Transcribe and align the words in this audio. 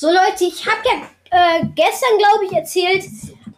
So 0.00 0.06
Leute, 0.06 0.44
ich 0.44 0.66
habe 0.66 0.80
ja 0.86 1.58
äh, 1.58 1.66
gestern, 1.74 2.16
glaube 2.16 2.46
ich, 2.46 2.52
erzählt, 2.52 3.04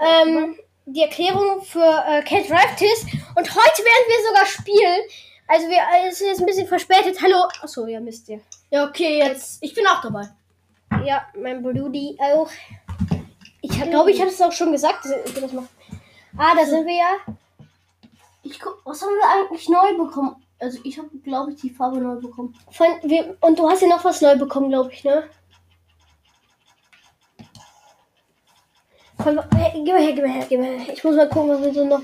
ähm, 0.01 0.57
die 0.87 1.03
Erklärung 1.03 1.63
für 1.63 1.79
äh, 1.79 2.21
Cat 2.25 2.51
Drive 2.51 2.75
Test. 2.75 3.05
Und 3.37 3.49
heute 3.49 3.83
werden 3.85 4.09
wir 4.09 4.29
sogar 4.29 4.47
spielen. 4.47 5.03
Also 5.47 5.69
wir, 5.69 5.77
äh, 5.77 6.09
es 6.09 6.21
ist 6.21 6.27
jetzt 6.27 6.41
ein 6.41 6.47
bisschen 6.47 6.67
verspätet. 6.67 7.23
Hallo. 7.23 7.45
Achso, 7.63 7.87
ja, 7.87 8.01
Mist 8.01 8.29
ihr. 8.29 8.41
Ja, 8.73 8.89
okay, 8.89 9.21
jetzt. 9.21 9.63
Ich 9.63 9.73
bin 9.73 9.87
auch 9.87 10.03
dabei. 10.03 10.31
Ja, 11.05 11.25
mein 11.41 11.63
Brudi 11.63 12.19
auch. 12.19 12.51
Ich 13.61 13.81
glaube, 13.81 14.11
ich 14.11 14.21
habe 14.21 14.31
es 14.31 14.43
auch 14.43 14.51
schon 14.51 14.73
gesagt. 14.73 15.07
ich 15.25 15.35
das. 15.35 15.53
Ah, 16.37 16.57
da 16.57 16.67
sind 16.67 16.85
wir 16.85 16.97
ja. 16.97 17.35
Ich 18.43 18.59
guck, 18.59 18.81
was 18.85 19.01
haben 19.01 19.11
wir 19.15 19.29
eigentlich 19.29 19.69
neu 19.69 19.97
bekommen? 19.97 20.45
Also 20.59 20.81
ich 20.83 20.99
habe, 20.99 21.09
glaube 21.23 21.53
ich, 21.53 21.61
die 21.61 21.71
Farbe 21.71 21.99
neu 21.99 22.17
bekommen. 22.17 22.59
Von, 22.73 22.89
wir, 23.05 23.37
und 23.43 23.57
du 23.57 23.71
hast 23.71 23.83
ja 23.83 23.87
noch 23.87 24.05
was 24.05 24.21
neu 24.21 24.37
bekommen, 24.37 24.71
glaube 24.71 24.93
ich, 24.93 25.05
ne? 25.05 25.23
Komm, 29.23 29.41
hey, 29.55 29.83
gib 29.85 29.95
mal 29.95 30.03
her, 30.03 30.13
gib 30.13 30.25
mal 30.25 30.33
her, 30.33 30.47
gib 30.49 30.61
mal 30.61 30.79
her. 30.79 30.93
Ich 30.95 31.05
muss 31.05 31.17
mal 31.17 31.29
gucken, 31.29 31.51
was 31.51 31.63
wir 31.63 31.75
so 31.75 31.85
noch. 31.85 32.03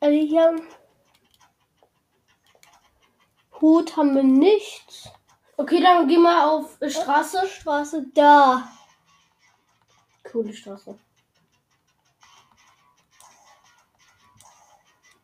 Also 0.00 0.18
hier. 0.18 0.42
haben- 0.42 0.62
Hut 3.60 3.96
haben 3.96 4.14
wir 4.16 4.22
nichts. 4.24 5.08
Okay, 5.56 5.80
dann 5.80 6.08
geh 6.08 6.16
mal 6.16 6.48
auf 6.48 6.78
Straße. 6.84 7.46
Straße 7.46 8.06
da. 8.14 8.68
Coole 10.24 10.52
Straße. 10.52 10.98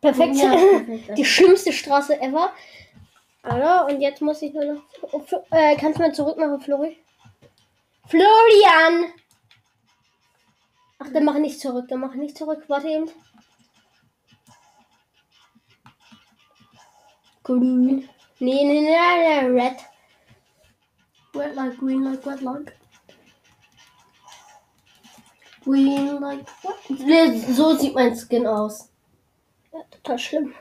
Perfekt. 0.01 0.37
Ja, 0.37 0.51
perfekt. 0.51 1.09
Die 1.19 1.25
schlimmste 1.25 1.73
Straße 1.73 2.21
ever. 2.21 2.53
Alter, 3.43 3.87
und 3.87 4.01
jetzt 4.01 4.21
muss 4.21 4.43
ich 4.43 4.53
nur 4.53 4.65
noch. 4.75 4.83
Oh, 5.13 5.23
äh, 5.51 5.75
kannst 5.77 5.99
du 5.99 6.03
mal 6.03 6.15
zurück 6.15 6.37
machen, 6.39 6.61
Flori? 6.61 6.99
Florian! 8.07 9.13
Dann 11.13 11.25
mach 11.25 11.39
nicht 11.39 11.61
zurück, 11.61 11.87
dann 11.89 12.01
mach 12.01 12.15
nicht 12.15 12.37
zurück. 12.37 12.65
Warte 12.69 12.89
eben. 12.89 13.11
Grün. 17.43 18.09
Nee, 18.41 18.65
nee, 18.65 18.81
nee, 18.81 18.83
nee, 18.83 19.47
red. 19.47 19.77
Red 21.35 21.55
like 21.55 21.79
green 21.79 22.05
like 22.05 22.27
red 22.27 22.43
like. 22.43 22.77
Green 25.65 26.21
like 26.21 26.47
what? 26.63 26.77
Nee, 26.91 27.39
So 27.53 27.75
sieht 27.77 27.95
mein 27.95 28.15
Skin 28.15 28.47
aus. 28.47 28.91
Ja, 29.73 29.81
total 29.91 30.19
schlimm. 30.19 30.55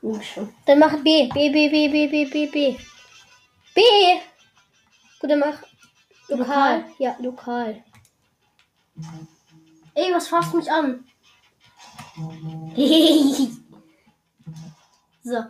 Gut 0.00 0.24
schon. 0.24 0.54
Dann 0.66 0.78
mach 0.78 0.92
B. 1.02 1.28
B, 1.32 1.50
B, 1.50 1.68
B, 1.68 1.88
B, 1.88 2.06
B, 2.08 2.24
B, 2.26 2.46
B. 2.46 2.76
B! 3.74 3.80
Gut, 5.20 5.30
dann 5.30 5.38
mach 5.40 5.62
lokal. 6.28 6.80
Lokal. 6.80 6.84
Ja, 6.98 7.16
lokal. 7.20 7.82
Ey, 9.94 10.12
was 10.12 10.28
fasst 10.28 10.54
mich 10.54 10.70
an? 10.70 11.04
so. 15.22 15.44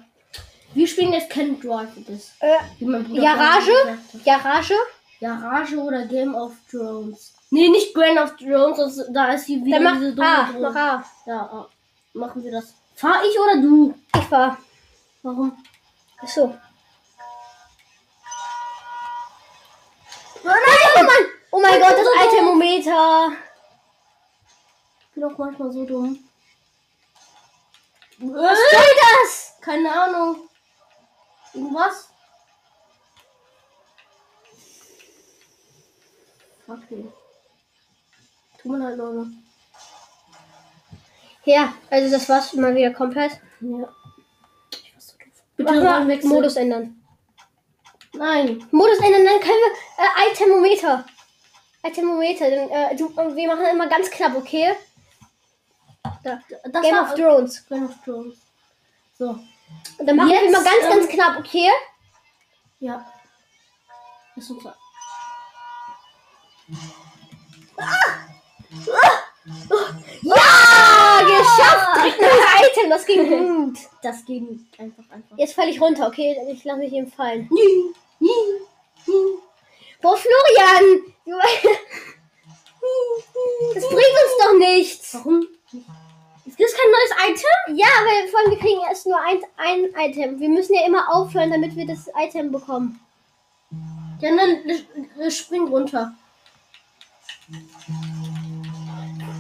Wir 0.74 0.88
spielen 0.88 1.12
jetzt 1.12 1.30
Can 1.30 1.60
Drive 1.60 1.90
das. 2.06 2.32
Äh, 2.40 2.58
mein 2.80 3.14
Garage? 3.14 3.72
Garage? 4.24 4.74
Garage 5.20 5.76
oder 5.76 6.06
Game 6.06 6.34
of 6.34 6.52
Thrones. 6.70 7.32
Nee, 7.50 7.68
nicht 7.68 7.94
Grand 7.94 8.18
of 8.18 8.36
Thrones, 8.36 8.76
das, 8.78 9.06
da 9.12 9.32
ist 9.32 9.46
hier 9.46 9.64
wieder 9.64 9.80
mach 9.80 9.94
diese 9.94 10.14
dumme 10.14 10.28
A. 10.28 10.50
Drohne. 10.50 10.70
Mach 10.70 10.76
A. 10.76 11.04
Ja, 11.26 11.36
ah, 11.36 11.68
machen 12.12 12.42
wir 12.42 12.50
das. 12.50 12.74
Fahr 12.96 13.22
ich 13.24 13.38
oder 13.38 13.62
du? 13.62 13.94
Ich 14.16 14.30
war. 14.30 14.58
Warum? 15.22 15.56
Achso. 16.18 16.54
Oh 20.42 20.48
nein, 20.48 20.54
oh 20.96 21.02
Mann! 21.02 21.24
Oh 21.52 21.60
mein 21.60 21.80
Gott, 21.80 21.92
das 21.92 22.04
so. 22.04 22.36
Thermometer. 22.36 23.32
Ich 25.14 25.20
bin 25.20 25.30
auch 25.30 25.38
manchmal 25.38 25.70
so 25.70 25.84
dumm. 25.84 26.18
Was 28.18 28.58
soll 28.58 28.94
das? 29.22 29.54
Keine 29.60 29.92
Ahnung. 29.92 30.48
Irgendwas? 31.52 32.08
Okay. 36.66 37.06
Tut 38.60 38.72
mir 38.72 38.78
leid, 38.78 38.98
Leute. 38.98 39.30
Ja, 41.44 41.74
also 41.90 42.10
das 42.10 42.28
war's 42.28 42.52
mal 42.54 42.74
wieder 42.74 42.92
komplett. 42.92 43.40
Ja. 43.60 43.88
Ich 44.72 44.94
war 44.94 45.00
so 45.00 45.16
doof. 45.16 45.28
Bitte 45.56 45.80
mal 45.80 46.08
wechseln. 46.08 46.32
Modus 46.32 46.56
ändern. 46.56 47.00
Nein. 48.14 48.66
Modus 48.72 48.98
ändern, 48.98 49.24
dann 49.24 49.38
können 49.38 49.62
wir 49.62 50.04
äh. 50.04 50.28
Ein 50.28 50.34
Thermometer. 50.34 51.04
Dann, 52.50 52.70
äh, 52.70 52.96
du, 52.96 53.14
wir 53.14 53.46
machen 53.46 53.66
immer 53.66 53.86
ganz 53.86 54.10
knapp, 54.10 54.34
okay? 54.34 54.74
Da. 56.24 56.40
Das 56.64 56.82
Game 56.82 56.98
of 56.98 57.14
Thrones. 57.14 57.66
Game 57.68 57.84
of 57.84 57.94
Thrones. 58.04 58.38
So. 59.18 59.38
Und 59.98 60.06
dann 60.06 60.16
machen 60.16 60.30
wir 60.30 60.42
Jetzt, 60.42 60.48
immer 60.48 60.64
ganz, 60.64 60.88
ganz 60.88 61.04
ähm, 61.04 61.10
knapp, 61.10 61.38
okay? 61.38 61.68
Ja. 62.80 63.06
Ist 64.36 64.50
uns 64.50 64.64
Ja, 70.22 71.20
geschafft! 71.20 72.18
Neues 72.20 72.70
Item, 72.70 72.90
das 72.90 73.06
ging 73.06 73.28
gut. 73.68 73.78
Das 74.02 74.24
ging 74.24 74.66
einfach 74.78 75.04
einfach. 75.10 75.36
Jetzt 75.36 75.54
falle 75.54 75.70
ich 75.70 75.80
runter, 75.80 76.06
okay? 76.08 76.36
Ich 76.50 76.64
lasse 76.64 76.78
mich 76.80 76.92
eben 76.92 77.10
fallen. 77.10 77.48
Boah, 80.00 80.16
Florian! 80.16 81.14
Das 83.74 83.88
bringt 83.88 83.96
uns 83.96 84.44
doch 84.44 84.58
nichts. 84.58 85.14
Warum? 85.14 85.46
Ist 86.46 86.60
das 86.60 86.74
kein 86.74 86.90
neues 86.90 87.38
Item? 87.38 87.76
Ja, 87.76 87.86
weil 87.86 88.28
vor 88.28 88.40
allem 88.40 88.50
wir 88.50 88.58
kriegen 88.58 88.80
erst 88.88 89.06
nur 89.06 89.18
ein, 89.18 89.40
ein 89.56 90.10
Item. 90.10 90.38
Wir 90.38 90.50
müssen 90.50 90.74
ja 90.74 90.86
immer 90.86 91.14
aufhören, 91.14 91.50
damit 91.50 91.74
wir 91.74 91.86
das 91.86 92.10
Item 92.14 92.52
bekommen. 92.52 93.00
Ja, 94.20 94.30
dann 94.36 95.30
spring 95.30 95.66
runter. 95.68 96.12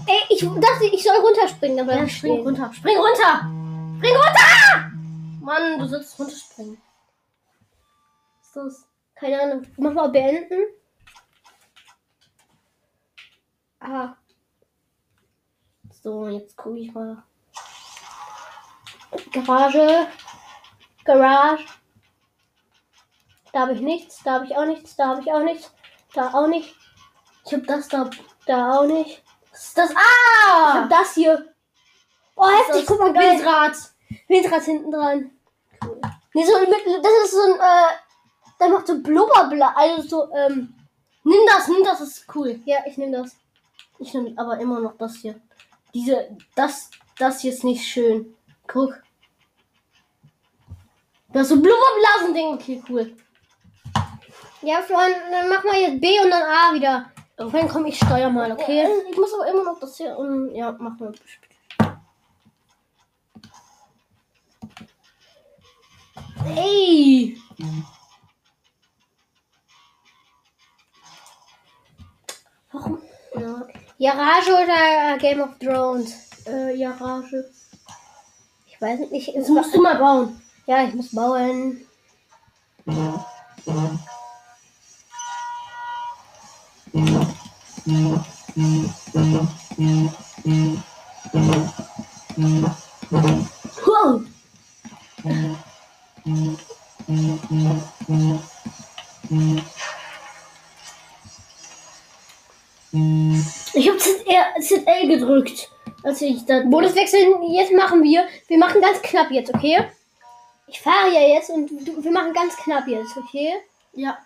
Ey, 0.06 0.18
ich 0.30 0.40
dachte, 0.40 0.84
ich 0.92 1.02
soll 1.02 1.16
runterspringen, 1.16 1.80
aber 1.80 1.94
Ja, 1.94 2.08
spring 2.08 2.40
runter. 2.40 2.70
Spring 2.74 2.96
runter! 2.96 3.50
Spring 3.98 4.14
runter! 4.14 4.90
Mann, 5.40 5.78
du 5.78 5.86
sollst 5.86 6.18
runterspringen. 6.18 6.80
Was 8.40 8.46
ist 8.48 8.56
das? 8.56 8.88
Keine 9.14 9.40
Ahnung. 9.40 9.66
Mach 9.76 9.92
mal 9.92 10.08
beenden. 10.08 10.64
Ah, 13.80 14.14
So, 16.02 16.28
jetzt 16.28 16.56
gucke 16.56 16.78
ich 16.78 16.92
mal. 16.92 17.22
Garage. 19.32 20.06
Garage. 21.04 21.64
Da 23.52 23.60
habe 23.60 23.74
ich 23.74 23.80
nichts, 23.80 24.22
da 24.24 24.32
habe 24.34 24.46
ich 24.46 24.56
auch 24.56 24.64
nichts, 24.66 24.96
da 24.96 25.08
habe 25.08 25.20
ich 25.22 25.32
auch 25.32 25.42
nichts, 25.42 25.72
da 26.12 26.30
auch 26.32 26.48
nicht, 26.48 26.74
Ich 27.46 27.54
hab 27.54 27.64
das 27.66 27.86
da. 27.88 28.10
da 28.46 28.78
auch 28.80 28.86
nicht. 28.86 29.22
Was 29.52 29.64
ist 29.66 29.78
das? 29.78 29.90
Ich 29.92 29.96
Ah! 29.96 30.74
hab 30.74 30.90
das 30.90 31.14
hier. 31.14 31.54
Oh, 32.36 32.48
heftig, 32.48 32.84
guck 32.86 32.98
mal, 32.98 33.12
geil. 33.12 33.38
Windrad. 33.38 33.76
Windrad 34.26 34.62
hinten 34.64 34.90
dran. 34.90 35.30
Nee, 36.32 36.44
so 36.44 36.58
mit, 36.58 37.04
das 37.04 37.12
ist 37.24 37.30
so 37.30 37.42
ein, 37.54 37.60
äh, 37.60 37.94
der 38.58 38.68
macht 38.70 38.88
so 38.88 39.00
Blubberbla, 39.00 39.72
also 39.76 40.02
so, 40.02 40.34
ähm, 40.34 40.74
Nimm 41.26 41.40
das, 41.48 41.68
nimm 41.68 41.82
das, 41.84 42.00
das 42.00 42.08
ist 42.08 42.34
cool. 42.34 42.60
ja, 42.66 42.78
ich 42.86 42.98
nehme 42.98 43.16
das. 43.22 43.36
Ich 43.98 44.12
nehme 44.12 44.34
aber 44.36 44.58
immer 44.58 44.80
noch 44.80 44.96
das 44.98 45.14
hier. 45.14 45.40
Diese, 45.94 46.36
das, 46.56 46.90
das 47.18 47.40
hier 47.40 47.52
ist 47.52 47.64
nicht 47.64 47.86
schön. 47.86 48.34
Guck. 48.66 49.00
Das 51.32 51.42
ist 51.42 51.48
so 51.50 51.60
Blubberblasen-Ding. 51.60 52.54
Okay, 52.54 52.82
cool. 52.88 53.16
Ja, 54.62 54.82
Freunde, 54.82 55.20
dann 55.30 55.48
mach 55.48 55.62
mal 55.62 55.76
jetzt 55.76 56.00
B 56.00 56.18
und 56.20 56.30
dann 56.30 56.42
A 56.42 56.74
wieder. 56.74 57.12
Oh. 57.38 57.48
Freunde, 57.48 57.72
komm, 57.72 57.86
ich 57.86 57.96
steuer 57.96 58.30
mal, 58.30 58.50
okay? 58.52 58.88
Ich 59.10 59.16
muss 59.16 59.34
aber 59.34 59.46
immer 59.48 59.64
noch 59.64 59.78
das 59.78 59.96
hier. 59.96 60.16
Um, 60.18 60.54
ja, 60.54 60.72
machen 60.72 61.00
wir. 61.00 61.12
Ey! 66.56 67.38
Warum? 72.72 73.03
Garage 73.98 74.50
oder 74.50 75.18
Game 75.18 75.40
of 75.40 75.58
Thrones? 75.58 76.24
äh, 76.46 76.78
Garage. 76.78 77.50
Ich 78.66 78.80
weiß 78.80 79.10
nicht. 79.10 79.34
Es 79.34 79.48
musst 79.48 79.74
du 79.74 79.82
mal 79.82 79.96
bauen. 79.96 80.40
ja, 80.66 80.84
ich 80.84 80.94
muss 80.94 81.14
bauen. 81.14 81.80
Wow! 82.84 83.24
ZL 104.60 105.08
gedrückt. 105.08 105.70
Als 106.02 106.20
ich 106.20 106.44
da. 106.44 106.64
Modus 106.64 106.94
wechseln, 106.94 107.42
jetzt 107.52 107.72
machen 107.72 108.02
wir. 108.02 108.26
Wir 108.48 108.58
machen 108.58 108.80
ganz 108.80 109.00
knapp 109.02 109.30
jetzt, 109.30 109.54
okay? 109.54 109.84
Ich 110.66 110.80
fahre 110.80 111.12
ja 111.12 111.20
jetzt 111.20 111.50
und 111.50 111.68
du, 111.68 112.02
wir 112.02 112.10
machen 112.10 112.32
ganz 112.32 112.56
knapp 112.56 112.86
jetzt, 112.86 113.16
okay? 113.16 113.54
Ja. 113.92 114.18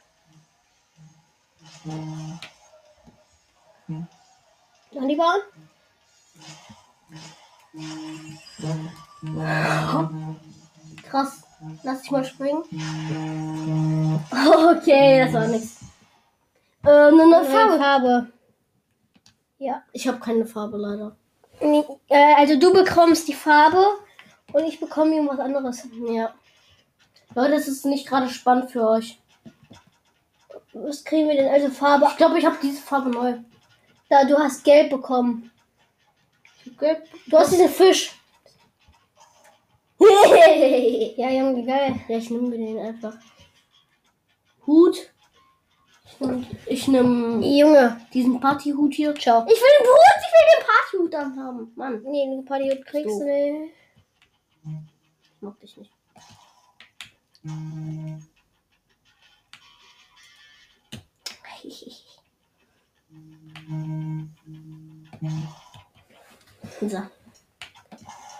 Dann 4.92 5.08
die 5.08 5.16
Bahn. 5.16 5.40
Krass. 11.08 11.42
Lass 11.82 12.02
dich 12.02 12.10
mal 12.10 12.24
springen. 12.24 12.62
Okay, 14.30 15.24
das 15.24 15.32
war 15.32 15.48
nix. 15.48 15.80
Äh, 16.84 16.88
eine 16.88 17.26
neue 17.28 17.44
Farbe. 17.44 17.78
Farbe. 17.78 18.32
Ja. 19.58 19.82
Ich 19.92 20.06
habe 20.06 20.18
keine 20.20 20.46
Farbe 20.46 20.76
leider. 20.76 21.16
Nee, 21.60 21.84
äh, 22.08 22.34
also 22.36 22.58
du 22.58 22.72
bekommst 22.72 23.26
die 23.26 23.34
Farbe 23.34 23.84
und 24.52 24.64
ich 24.64 24.78
bekomme 24.78 25.14
irgendwas 25.14 25.40
anderes. 25.40 25.86
Ja. 26.08 26.32
Leute, 27.34 27.52
das 27.52 27.68
ist 27.68 27.84
nicht 27.84 28.06
gerade 28.06 28.28
spannend 28.28 28.70
für 28.70 28.88
euch. 28.88 29.20
Was 30.72 31.04
kriegen 31.04 31.28
wir 31.28 31.36
denn? 31.36 31.48
Also 31.48 31.70
Farbe. 31.70 32.06
Ich 32.10 32.16
glaube, 32.16 32.38
ich 32.38 32.46
habe 32.46 32.56
diese 32.62 32.80
Farbe 32.80 33.10
neu. 33.10 33.34
Da, 34.08 34.24
du 34.24 34.38
hast 34.38 34.64
gelb 34.64 34.90
bekommen. 34.90 35.50
Gelb. 36.78 37.04
Du 37.26 37.36
hast 37.36 37.52
diesen 37.52 37.68
Fisch. 37.68 38.14
Ja, 41.16 41.30
Junge, 41.30 41.64
geil. 41.64 41.96
Ja, 42.06 42.18
ich 42.18 42.30
nehme 42.30 42.50
den 42.50 42.78
einfach. 42.78 43.14
Hut. 44.64 45.10
Ich 46.20 46.26
nehme 46.26 46.46
ich 46.66 46.88
nehm 46.88 47.42
Junge. 47.42 48.00
diesen 48.12 48.40
Partyhut 48.40 48.92
hier. 48.94 49.14
Ciao. 49.14 49.44
Ich 49.46 49.52
will 49.52 49.70
den 49.78 49.86
Hut, 49.86 50.20
ich 50.20 50.32
will 50.32 50.46
den 50.56 50.64
Partyhut 50.66 51.14
anhaben. 51.14 51.72
Mann, 51.76 52.02
Nee, 52.02 52.26
den 52.26 52.44
Party 52.44 52.80
kriegst 52.84 53.14
So. 53.18 53.20
du 53.20 53.26
nicht. 53.26 53.72
ich 55.22 55.30
mag 55.42 55.60
dich 55.60 55.76
nicht. 55.76 55.90
So. 66.80 67.02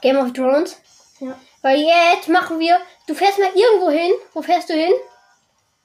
Game 0.01 0.17
of 0.17 0.33
Thrones. 0.33 0.81
Ja. 1.21 1.39
Weil 1.63 1.81
jetzt 1.81 2.29
machen 2.29 2.59
wir. 2.61 2.79
Du 3.07 3.15
fährst 3.15 3.39
mal 3.39 3.51
irgendwo 3.55 3.91
hin. 3.91 4.13
Wo 4.33 4.43
fährst 4.43 4.69
du 4.69 4.75
hin? 4.75 4.93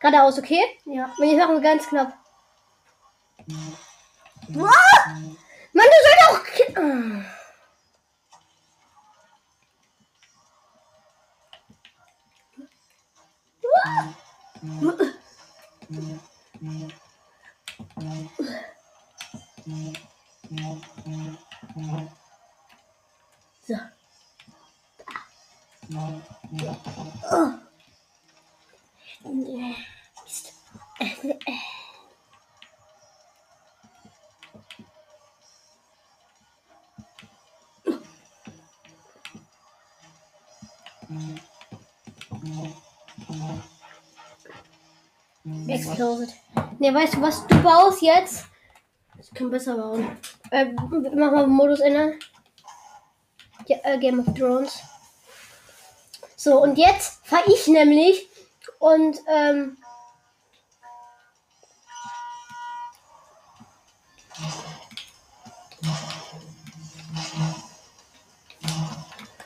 Geradeaus, 0.03 0.38
okay? 0.38 0.61
Ja. 0.83 1.09
Und 1.17 1.25
jetzt 1.25 1.38
machen 1.39 1.55
wir 1.55 1.61
ganz 1.61 1.88
knapp. 1.88 2.11
Ah! 4.57 5.15
Mann, 5.71 5.88
du 5.88 6.00
sollst 6.03 6.23
auch. 6.27 6.44
ki- 6.44 6.75
Ah. 27.31 27.59
So. 29.24 29.60
Exploded. 45.68 46.30
Ne, 46.80 46.94
weißt 46.94 47.16
du 47.16 47.22
was? 47.22 47.48
Du 47.48 47.62
baust 47.62 48.02
jetzt. 48.02 48.46
Ich 49.22 49.34
kann 49.34 49.50
besser 49.50 49.78
bauen. 49.78 50.18
Äh, 50.52 50.66
mach 50.74 51.31
mal 51.31 51.48
Modus 51.48 51.80
ändern. 51.80 52.20
Ja, 53.68 53.78
äh, 53.84 53.98
Game 53.98 54.20
of 54.20 54.34
Thrones. 54.34 54.80
So, 56.36 56.62
und 56.62 56.78
jetzt 56.78 57.25
fahre 57.25 57.44
ich 57.48 57.68
nämlich 57.68 58.28
und 58.83 59.18
ähm, 59.27 59.77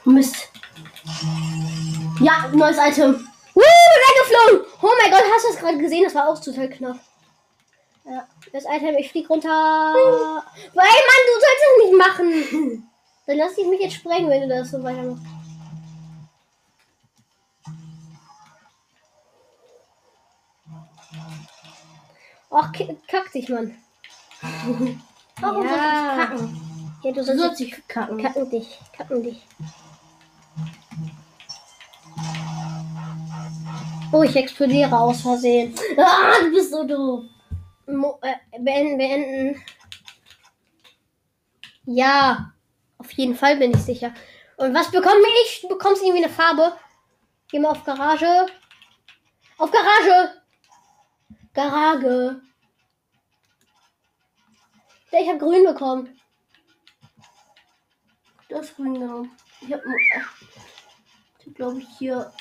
Mist. 0.06 0.36
Ja, 2.20 2.50
neues 2.52 2.78
Item. 2.78 3.28
Wuh, 3.54 3.62
weggeflogen! 3.62 4.66
Oh 4.82 4.90
mein 5.00 5.12
Gott, 5.12 5.22
hast 5.32 5.46
du 5.46 5.50
das 5.50 5.60
gerade 5.60 5.78
gesehen? 5.78 6.04
Das 6.04 6.16
war 6.16 6.30
auch 6.30 6.40
total 6.42 6.70
knapp. 6.70 6.98
Ja, 8.06 8.28
das 8.52 8.64
Item, 8.64 8.96
ich 8.98 9.12
flieg 9.12 9.30
runter. 9.30 9.50
Weil, 9.50 10.74
Mann, 10.74 11.24
du 11.28 11.34
sollst 11.34 11.64
das 11.64 11.78
nicht 11.84 11.98
machen. 11.98 12.90
Dann 13.28 13.38
lass 13.38 13.58
ich 13.58 13.68
mich 13.68 13.82
jetzt 13.82 13.96
sprengen, 13.98 14.30
wenn 14.30 14.42
du 14.42 14.48
das 14.48 14.72
so 14.72 14.82
weitermachst. 14.82 15.37
Ach, 22.50 22.72
ki- 22.72 22.98
kack 23.08 23.32
dich, 23.32 23.50
Mann. 23.50 23.76
Warum 25.42 25.66
Ja. 25.66 25.70
soll 25.70 25.78
ich 25.78 26.18
kacken? 26.30 26.62
Ja, 27.04 27.12
du 27.12 27.16
Du 27.20 27.24
sollst 27.24 27.42
sollst 27.42 27.60
dich 27.60 27.88
kacken. 27.88 28.22
kacken 28.22 28.50
dich. 28.50 28.80
Kacken 28.96 29.24
dich. 29.24 29.46
Oh, 34.12 34.24
ich 34.24 34.36
explodiere 34.36 34.98
aus 34.98 35.22
Versehen. 35.22 35.76
Ah, 35.98 36.40
du 36.42 36.52
bist 36.52 36.72
so 36.72 36.84
doof. 36.86 37.26
Mo 37.88 38.20
äh, 38.22 38.36
beenden, 38.60 38.98
beenden. 38.98 39.62
Ja, 41.86 42.52
auf 42.98 43.12
jeden 43.12 43.36
Fall 43.36 43.58
bin 43.58 43.72
ich 43.72 43.82
sicher. 43.82 44.14
Und 44.58 44.74
was 44.74 44.90
bekomme 44.92 45.22
ich? 45.44 45.62
Du 45.62 45.68
bekommst 45.70 46.02
irgendwie 46.04 46.24
eine 46.24 46.34
Farbe. 46.34 46.74
Geh 47.50 47.60
mal 47.60 47.70
auf 47.72 47.84
Garage. 47.84 48.48
Auf 49.58 49.72
Garage. 49.72 50.37
Garage. 51.58 52.40
Ja, 55.12 55.20
ich 55.20 55.28
habe 55.28 55.40
grün 55.40 55.66
bekommen. 55.66 56.20
Du 58.48 58.58
hast 58.58 58.76
grün 58.76 58.94
genommen. 58.94 59.32
Ich 59.62 59.74
hab, 59.74 59.82
ich 59.84 61.48
hab 61.48 61.56
glaube 61.56 61.80
ich, 61.80 61.88
hier. 61.98 62.32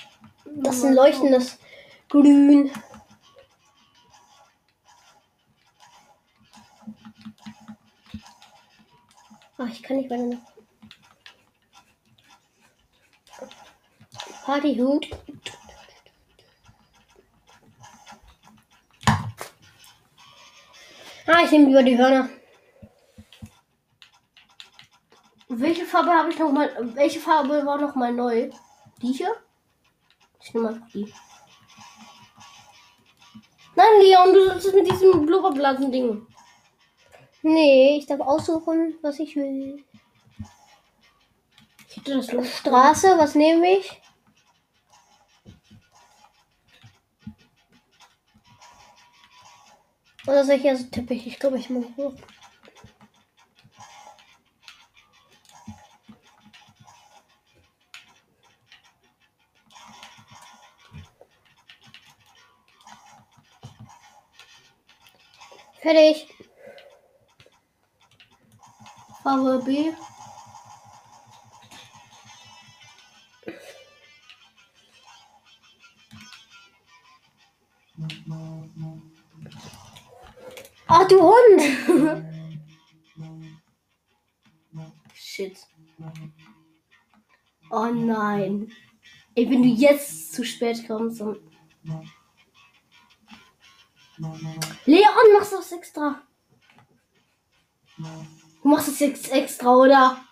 Das 0.44 0.76
ist 0.76 0.85
ein 0.85 0.94
leuchtendes 0.94 1.58
Grün. 2.11 2.70
Ach, 9.56 9.68
ich 9.68 9.82
kann 9.82 9.96
nicht 9.96 10.11
weiter. 10.11 10.37
Partyhut. 14.44 15.08
Ah, 21.26 21.42
ich 21.45 21.50
nehme 21.50 21.66
lieber 21.66 21.83
die 21.83 21.99
Hörner. 21.99 22.28
Welche 25.49 25.85
Farbe 25.85 26.11
habe 26.11 26.30
ich 26.30 26.38
noch 26.38 26.52
mal? 26.52 26.71
Welche 26.95 27.21
Farbe 27.21 27.64
war 27.66 27.78
noch 27.78 27.95
mal 27.95 28.12
neu? 28.12 28.50
Die 29.02 29.12
hier? 29.12 29.35
Ich 30.40 30.54
nehme 30.54 30.68
einfach 30.68 30.88
die. 30.90 31.12
Nein, 33.75 34.00
Leon, 34.00 34.33
du 34.33 34.47
sollst 34.47 34.66
es 34.66 34.75
mit 34.75 34.90
diesem 34.90 35.26
Blubberblasen-Ding. 35.26 36.26
Nee, 37.42 37.99
ich 37.99 38.06
darf 38.06 38.21
aussuchen, 38.21 38.95
was 39.02 39.18
ich 39.18 39.37
will. 39.37 39.85
Ich 41.88 41.97
hätte 41.97 42.16
das. 42.16 42.56
Straße, 42.59 43.18
was 43.18 43.35
nehme 43.35 43.78
ich? 43.78 44.00
Oder 50.26 50.45
soll 50.45 50.56
ich 50.56 50.64
ja 50.64 50.75
so 50.75 50.85
Teppich? 50.85 51.26
Ich 51.26 51.38
glaube, 51.38 51.59
ich 51.59 51.71
mache 51.71 51.97
hoch. 51.97 52.14
Fertig. 65.80 66.28
Farbe 69.23 69.62
B. 69.64 69.92
Ach 80.88 81.09
du 81.09 81.21
Hund! 81.21 82.26
shit. 85.37 85.59
Oh 87.71 87.87
nein. 87.87 88.73
Ey, 89.35 89.50
wenn 89.50 89.62
du 89.62 89.69
jetzt 89.69 90.33
zu 90.33 90.45
spät 90.45 90.87
kommst, 90.87 91.21
dann. 91.21 91.37
Leon, 94.87 95.33
machst 95.35 95.52
du 95.52 95.57
das 95.57 95.73
extra? 95.73 96.23
Du 97.99 98.69
machst 98.69 98.88
das 98.88 99.00
jetzt 99.00 99.31
extra, 99.31 99.75
oder? 99.75 100.25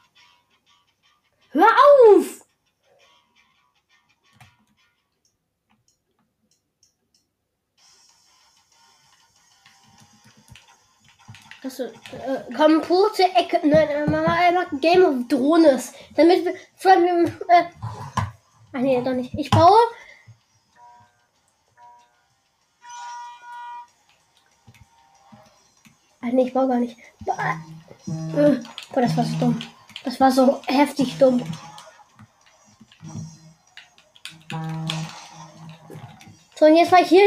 Hör 1.51 1.67
auf! 1.67 2.44
Das, 11.65 11.81
äh, 11.81 11.91
zur 13.15 13.25
Ecke. 13.25 13.59
Nein, 13.67 13.89
äh, 13.89 14.05
Mama, 14.05 14.35
einmal 14.35 14.67
Game 14.83 15.03
of 15.03 15.29
Drohnes. 15.29 15.95
Damit 16.15 16.45
wir. 16.45 16.55
Äh, 17.49 17.65
ach 18.75 18.81
nee, 18.81 19.01
doch 19.03 19.15
nicht. 19.15 19.33
Ich 19.33 19.49
baue. 19.49 19.79
Ach 26.21 26.33
nee, 26.33 26.49
ich 26.49 26.53
baue 26.53 26.69
gar 26.69 26.81
nicht. 26.81 26.99
Äh, 27.27 28.61
boah, 28.93 29.01
das 29.01 29.17
war 29.17 29.25
so 29.25 29.37
dumm. 29.37 29.59
Das 30.05 30.21
war 30.21 30.31
so 30.31 30.61
heftig 30.67 31.17
dumm. 31.17 31.43
So, 36.57 36.67
und 36.67 36.77
jetzt 36.77 36.93
war 36.93 37.01
ich 37.01 37.09
hier. 37.09 37.25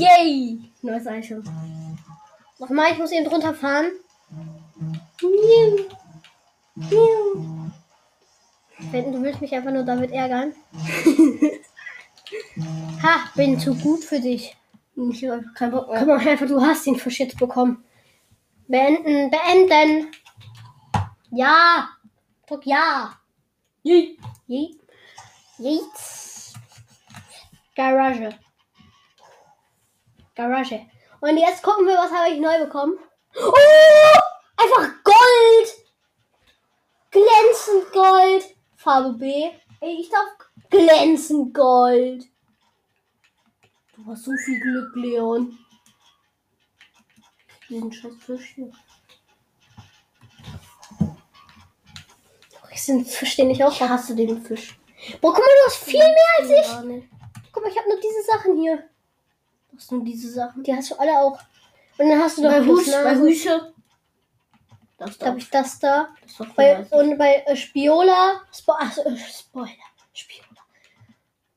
Yay! 0.00 0.58
Neues 0.80 1.04
Item. 1.04 1.44
Nochmal, 2.58 2.92
ich 2.92 2.98
muss 2.98 3.12
eben 3.12 3.26
drunter 3.26 3.52
fahren. 3.52 3.90
Wenn 8.90 9.12
du 9.12 9.22
willst 9.22 9.42
mich 9.42 9.54
einfach 9.54 9.70
nur 9.70 9.82
damit 9.82 10.10
ärgern. 10.10 10.54
ha, 13.02 13.30
bin 13.34 13.60
zu 13.60 13.74
gut 13.74 14.02
für 14.02 14.20
dich. 14.20 14.56
Ich 14.96 15.30
einfach 15.30 15.54
keinen 15.54 15.72
Bock 15.72 15.90
mehr. 15.90 15.98
Komm 15.98 16.08
mal 16.08 16.26
einfach, 16.26 16.46
du 16.46 16.62
hast 16.62 16.86
den 16.86 16.96
Fisch 16.96 17.20
jetzt 17.20 17.38
bekommen. 17.38 17.84
Beenden, 18.68 19.30
beenden. 19.30 20.06
Ja. 21.30 21.90
Drück 22.46 22.64
ja. 22.64 23.18
Yay. 23.82 24.16
Je 24.46 24.70
Jetzt. 25.58 26.54
Garage. 27.76 28.30
Garage. 30.40 30.86
Und 31.20 31.36
jetzt 31.36 31.62
gucken 31.62 31.86
wir, 31.86 31.96
was 31.96 32.10
habe 32.10 32.30
ich 32.30 32.40
neu 32.40 32.64
bekommen. 32.64 32.98
Oh! 33.36 33.52
Einfach 34.56 34.90
Gold! 35.04 35.68
Glänzend 37.10 37.92
Gold. 37.92 38.56
Farbe 38.76 39.12
B. 39.18 39.50
Ich 39.82 40.08
darf 40.08 40.28
glänzend 40.70 41.52
Gold. 41.52 42.24
Du 43.96 44.06
hast 44.06 44.24
so 44.24 44.32
viel 44.44 44.60
Glück, 44.60 44.96
Leon. 44.96 45.58
Diesen 47.68 47.92
scheiß 47.92 48.14
Fisch 48.24 48.54
hier. 48.54 48.72
Ich 52.72 52.86
den 52.86 53.04
Fisch, 53.04 53.36
den 53.36 53.50
ich 53.50 53.62
auch 53.62 53.72
Ich 53.72 53.82
hasse 53.82 54.16
den 54.16 54.40
Fisch. 54.40 54.80
Boah, 55.20 55.34
guck 55.34 55.44
mal, 55.44 55.44
du 55.44 55.66
hast 55.66 55.84
viel 55.84 55.98
mehr 55.98 56.32
als 56.38 56.50
ich. 56.50 57.08
Guck 57.52 57.62
mal, 57.62 57.70
ich 57.70 57.78
habe 57.78 57.88
nur 57.88 58.00
diese 58.00 58.22
Sachen 58.22 58.56
hier. 58.58 58.88
Was 59.80 59.86
sind 59.86 60.04
diese 60.04 60.30
Sachen? 60.30 60.62
Die 60.62 60.74
hast 60.74 60.90
du 60.90 60.96
alle 61.00 61.18
auch. 61.18 61.38
Und 61.96 62.10
dann 62.10 62.20
hast 62.20 62.36
du 62.36 62.42
noch 62.42 62.50
Bei 62.50 62.60
Nase. 62.60 63.22
Hüsche. 63.22 63.72
Das 64.98 65.16
Da 65.16 65.28
habe 65.28 65.38
ich 65.38 65.48
das 65.48 65.78
da. 65.78 66.08
Das 66.38 66.46
Bei, 66.54 66.84
voll 66.84 67.00
und 67.00 67.16
bei 67.16 67.36
äh, 67.46 67.56
Spiola, 67.56 68.42
Spo 68.52 68.72
also, 68.72 69.00
äh, 69.04 69.16
Spoiler, 69.16 69.70
Spiola, 70.12 70.60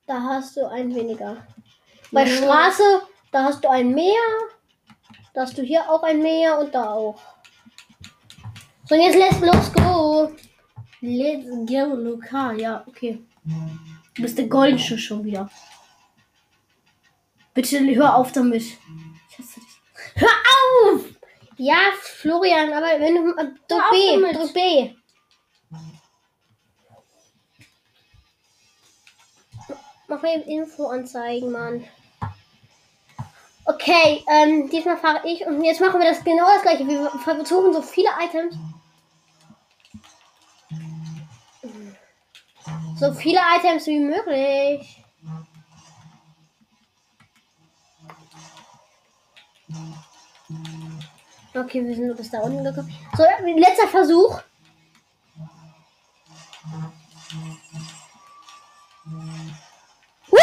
da 0.06 0.22
hast 0.22 0.56
du 0.56 0.66
einen 0.70 0.94
weniger. 0.94 1.46
Bei 2.10 2.24
Ja. 2.24 2.34
Straße, 2.34 3.02
da 3.30 3.44
hast 3.44 3.62
du 3.62 3.68
einen 3.68 3.94
mehr. 3.94 4.22
Da 5.34 5.42
hast 5.42 5.58
du 5.58 5.62
hier 5.62 5.82
auch 5.90 6.02
einen 6.02 6.22
mehr 6.22 6.58
und 6.58 6.74
da 6.74 6.94
auch. 6.94 7.20
So, 8.86 8.94
und 8.94 9.02
jetzt 9.02 9.18
let's 9.18 9.40
los 9.40 9.70
go. 9.74 10.32
Let's 11.02 11.46
go 11.70 11.94
lokal. 11.94 12.58
Ja, 12.58 12.84
okay. 12.86 13.22
Du 14.14 14.22
bist 14.22 14.38
der 14.38 14.46
Goldische 14.46 14.96
schon 14.96 15.22
wieder. 15.24 15.50
Bitte 17.54 17.78
hör 17.94 18.16
auf 18.16 18.32
damit. 18.32 18.62
Ich 18.62 19.38
hasse 19.38 19.60
dich. 19.60 19.80
Hör 20.16 20.28
auf! 20.28 21.04
Ja, 21.56 21.76
Florian, 22.00 22.72
aber 22.72 23.00
wenn 23.00 23.14
du. 23.14 23.30
Äh, 23.30 23.52
drück 23.68 23.90
B, 23.90 24.20
damit. 24.20 24.36
drück 24.36 24.52
B. 24.52 24.94
Mach 30.08 30.20
mir 30.20 30.34
eben 30.34 30.42
Info-Anzeigen, 30.42 31.50
Mann. 31.52 31.84
Okay, 33.66 34.22
ähm, 34.28 34.68
diesmal 34.68 34.98
fahre 34.98 35.26
ich 35.26 35.46
und 35.46 35.64
jetzt 35.64 35.80
machen 35.80 35.98
wir 35.98 36.08
das 36.08 36.22
genau 36.22 36.44
das 36.46 36.62
gleiche. 36.62 36.86
Wir 36.86 37.10
versuchen 37.10 37.72
so 37.72 37.80
viele 37.80 38.10
Items. 38.20 38.56
So 42.98 43.12
viele 43.14 43.40
Items 43.58 43.86
wie 43.86 44.00
möglich. 44.00 45.03
Okay, 51.54 51.84
wir 51.84 51.94
sind 51.94 52.06
nur 52.06 52.16
bis 52.16 52.30
da 52.30 52.40
unten 52.40 52.64
gekommen. 52.64 52.92
So, 53.16 53.22
letzter 53.56 53.88
Versuch. 53.88 54.40
Woo! 60.30 60.38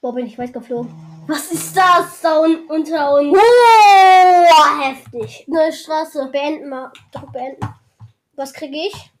Boah, 0.00 0.14
bin 0.14 0.26
ich 0.26 0.38
weit 0.38 0.52
geflogen. 0.52 0.92
Was 1.26 1.52
ist 1.52 1.76
das 1.76 2.20
da 2.20 2.40
un 2.40 2.66
unter 2.68 3.14
uns? 3.14 3.38
Oh, 3.38 4.82
heftig. 4.82 5.44
Neue 5.46 5.72
Straße. 5.72 6.28
Beenden 6.32 6.68
mal. 6.68 6.92
Beenden. 7.32 7.74
Was 8.34 8.52
kriege 8.52 8.76
ich? 8.76 9.11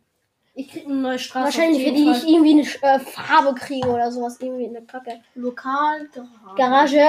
Ich 0.54 0.70
krieg 0.70 0.84
eine 0.84 0.96
neue 0.96 1.18
Straße. 1.18 1.44
Wahrscheinlich 1.46 1.78
jeden 1.78 2.12
ich 2.12 2.28
irgendwie 2.28 2.52
eine 2.82 2.96
äh, 2.96 3.00
Farbe 3.00 3.54
kriegen 3.58 3.88
oder 3.88 4.12
sowas. 4.12 4.38
Irgendwie 4.40 4.66
eine 4.66 4.82
Kacke. 4.82 5.22
Lokal. 5.34 6.10
Garage. 6.56 7.06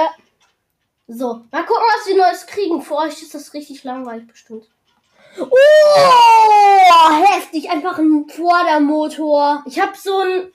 So, 1.06 1.42
mal 1.50 1.66
gucken, 1.66 1.84
was 1.98 2.06
wir 2.08 2.16
Neues 2.16 2.46
kriegen. 2.46 2.80
Für 2.80 2.96
euch 2.96 3.20
ist 3.20 3.34
das 3.34 3.52
richtig 3.52 3.84
langweilig 3.84 4.26
bestimmt. 4.26 4.66
Oh, 5.38 5.50
heftig. 7.26 7.70
Einfach 7.70 7.98
ein 7.98 8.26
Vordermotor. 8.28 9.62
Ich 9.66 9.78
habe 9.78 9.92
so 9.94 10.18
ein. 10.20 10.50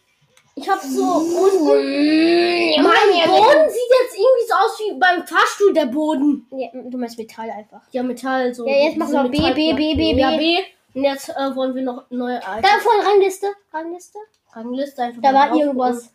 Ich 0.56 0.68
habe 0.68 0.82
so 0.82 1.04
unten. 1.04 2.84
Mein 2.84 3.28
Boden 3.28 3.70
sieht 3.70 3.92
jetzt 4.02 4.18
irgendwie 4.18 4.48
so 4.48 4.56
aus 4.56 4.80
wie 4.80 5.00
beim 5.00 5.28
Fahrstuhl 5.28 5.74
der 5.74 5.86
Boden. 5.86 6.48
Ja, 6.52 6.68
du 6.74 6.98
meinst 6.98 7.18
Metall 7.18 7.52
einfach. 7.52 7.82
Ja, 7.92 8.02
Metall 8.04 8.54
so. 8.54 8.68
Ja, 8.68 8.76
jetzt 8.76 8.98
machen 8.98 9.14
wir 9.14 9.30
diese 9.30 9.54
B, 9.54 9.74
B, 9.74 9.74
B, 9.74 9.96
B, 9.96 10.14
B. 10.16 10.20
Ja, 10.20 10.36
B. 10.36 10.58
Und 10.94 11.04
jetzt 11.04 11.30
äh, 11.30 11.56
wollen 11.56 11.76
wir 11.76 11.84
noch 11.84 12.06
neue 12.10 12.38
Items. 12.38 12.62
Davon 12.62 13.06
Rangliste. 13.06 13.48
Rangliste. 13.72 14.18
Rangliste 14.54 15.04
einfach 15.04 15.22
Da 15.22 15.34
war 15.34 15.56
irgendwas. 15.56 16.12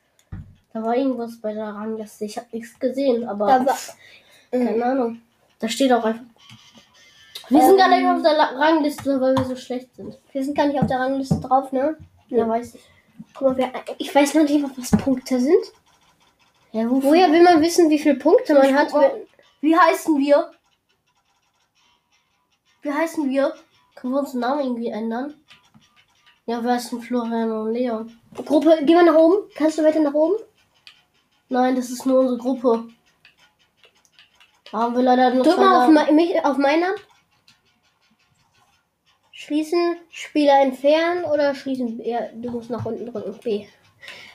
Da 0.73 0.83
war 0.83 0.97
irgendwas 0.97 1.41
bei 1.41 1.55
der 1.55 1.67
Rangliste. 1.69 2.25
Ich 2.25 2.37
habe 2.37 2.49
nichts 2.53 2.79
gesehen, 2.79 3.29
aber 3.29 3.47
Da 3.47 3.67
war, 3.67 3.79
keine 4.51 4.85
Ahnung. 4.85 5.23
Da 5.61 5.69
steht 5.69 5.93
auch 5.93 6.05
einfach. 6.05 6.25
Wir 7.49 7.61
sind 7.61 7.73
Ähm. 7.73 7.77
gar 7.77 7.89
nicht 7.89 8.07
auf 8.07 8.23
der 8.23 8.33
La- 8.37 8.57
Rangliste, 8.59 9.21
weil 9.21 9.37
wir 9.37 9.45
so 9.45 9.55
schlecht 9.55 9.95
sind. 9.95 10.19
wir 10.33 10.43
sind 10.45 10.57
gar 10.57 10.67
nicht 10.67 10.81
auf 10.81 10.87
der 10.89 10.99
Rangliste 10.99 11.37
drauf, 11.41 11.71
ne? 11.73 11.97
Ja, 12.29 12.49
weiß 12.49 12.75
ich. 12.75 12.81
Guck 13.35 13.49
mal, 13.49 13.57
wer, 13.59 13.73
ich 13.99 14.13
weiß 14.15 14.35
noch 14.35 14.43
nicht, 14.45 14.65
was 14.77 14.91
Punkte 15.03 15.39
sind. 15.39 15.65
Ja? 16.73 16.87
Woher 16.91 17.31
will 17.31 17.43
man 17.43 17.61
wissen, 17.61 17.89
wie 17.91 17.99
viele 17.99 18.17
Punkte 18.17 18.55
man 18.55 18.65
Ich 18.65 18.75
hat? 18.75 18.93
Wie 19.61 19.77
heißen 19.77 20.19
wir? 20.19 20.51
Wie 22.83 22.93
heißen 22.93 23.29
wir? 23.31 23.55
Können 23.95 24.13
wir 24.13 24.21
unseren 24.21 24.41
Namen 24.41 24.61
irgendwie 24.65 24.89
ändern? 24.89 25.35
Ja, 26.47 26.63
wir 26.63 26.73
heißen 26.73 27.01
Florian 27.01 27.51
und 27.51 27.73
Leon. 27.73 28.21
Gruppe, 28.45 28.79
geh 28.83 28.95
mal 28.95 29.05
nach 29.05 29.15
oben. 29.15 29.49
Kannst 29.55 29.79
du 29.79 29.85
weiter 29.85 30.01
nach 30.01 30.13
oben? 30.15 30.37
Nein, 31.49 31.75
das 31.77 31.91
ist 31.91 32.05
nur 32.05 32.21
unsere 32.21 32.39
Gruppe. 32.39 32.89
Da 34.71 34.79
haben 34.79 34.97
wir 34.97 35.03
leider 35.03 35.33
nur 35.33 35.45
Drück 35.45 35.57
mal 35.57 35.85
auf, 35.85 36.11
me- 36.11 36.45
auf 36.45 36.59
meinen 36.59 36.81
Namen. 36.81 36.97
Schließen, 39.31 39.97
Spieler 40.11 40.61
entfernen 40.63 41.25
oder 41.25 41.55
schließen? 41.55 42.01
Ja, 42.03 42.29
du 42.33 42.51
musst 42.51 42.71
nach 42.71 42.85
unten 42.85 43.07
drücken. 43.07 43.39
B. 43.41 43.67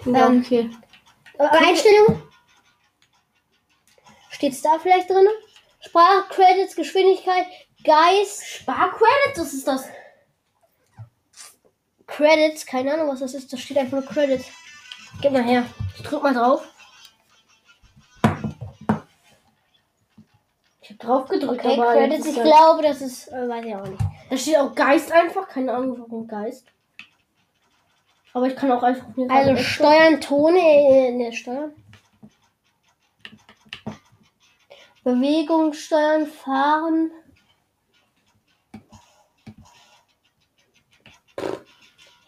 Ja, 0.06 0.28
ähm, 0.28 0.39
okay. 0.44 0.70
Aber 1.38 1.51
Einstellung? 1.60 2.22
Steht's 4.30 4.62
da 4.62 4.78
vielleicht 4.80 5.10
drin? 5.10 5.28
Sprachcredits, 5.82 6.75
Geschwindigkeit, 6.75 7.46
Guys. 7.84 8.44
Sparcredits, 8.46 9.40
was 9.40 9.54
ist 9.54 9.68
das? 9.68 9.86
Credits, 12.08 12.66
keine 12.66 12.94
Ahnung, 12.94 13.08
was 13.10 13.20
das 13.20 13.34
ist. 13.34 13.52
Da 13.54 13.58
steht 13.58 13.78
einfach 13.78 14.00
nur 14.00 14.06
Credits. 14.06 14.46
Gib 15.22 15.32
mal 15.32 15.44
her. 15.44 15.66
Ich 15.96 16.04
drück 16.04 16.24
mal 16.24 16.34
drauf. 16.34 16.64
Ich 20.82 20.92
hab 20.92 21.00
drauf 21.00 21.28
gedrückt, 21.30 21.64
okay, 21.64 21.74
aber 21.80 21.94
Credits, 21.94 22.26
ich 22.26 22.36
halt- 22.38 22.46
glaube, 22.48 22.82
das 22.84 23.02
ist. 23.02 23.28
Äh, 23.28 23.48
weiß 23.48 23.66
ich 23.66 23.76
auch 23.76 23.86
nicht. 23.88 24.02
Da 24.30 24.38
steht 24.38 24.58
auch 24.58 24.74
Geist 24.76 25.12
einfach. 25.12 25.48
Keine 25.48 25.74
Ahnung, 25.74 26.00
warum 26.00 26.28
Geist. 26.28 26.66
Aber 28.34 28.48
ich 28.48 28.56
kann 28.56 28.72
auch 28.72 28.84
einfach 28.84 29.08
mir 29.16 29.30
Also 29.30 29.56
Steuern, 29.58 30.20
Tone, 30.22 30.60
äh, 30.60 31.12
ne, 31.12 31.34
Steuern. 31.34 31.74
Bewegung 35.04 35.74
steuern, 35.74 36.28
fahren. 36.28 37.12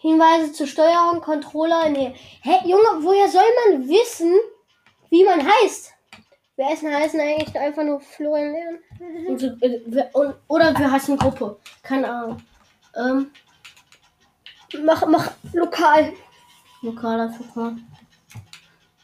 Hinweise 0.02 0.52
zur 0.52 0.66
Steuerung, 0.66 1.20
Controller. 1.20 1.88
Nee. 1.88 2.14
Hä, 2.42 2.50
Junge, 2.64 3.02
woher 3.04 3.28
soll 3.28 3.42
man 3.70 3.88
wissen, 3.88 4.34
wie 5.10 5.24
man 5.24 5.40
heißt? 5.46 5.94
Wer 6.56 6.72
ist 6.74 6.82
denn 6.82 6.94
heißen 6.94 7.18
eigentlich 7.20 7.56
einfach 7.58 7.82
nur 7.84 8.00
Florian? 8.00 8.78
Und 9.28 9.38
so, 9.38 9.46
äh, 9.60 9.80
wir- 9.86 10.10
und- 10.12 10.34
oder 10.48 10.76
wir 10.78 10.90
heißen 10.90 11.16
Gruppe. 11.16 11.58
Keine 11.82 12.08
Ahnung. 12.10 12.42
Ähm, 12.96 13.30
Mach, 14.84 15.06
mach 15.06 15.30
lokal. 15.52 16.12
lokaler 16.82 17.30
Fußball. 17.30 17.76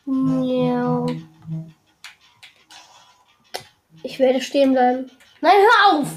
Ja. 0.07 1.07
Ich 4.02 4.19
werde 4.19 4.40
stehen 4.40 4.73
bleiben. 4.73 5.11
Nein, 5.40 5.52
hör 5.59 5.99
auf! 6.00 6.09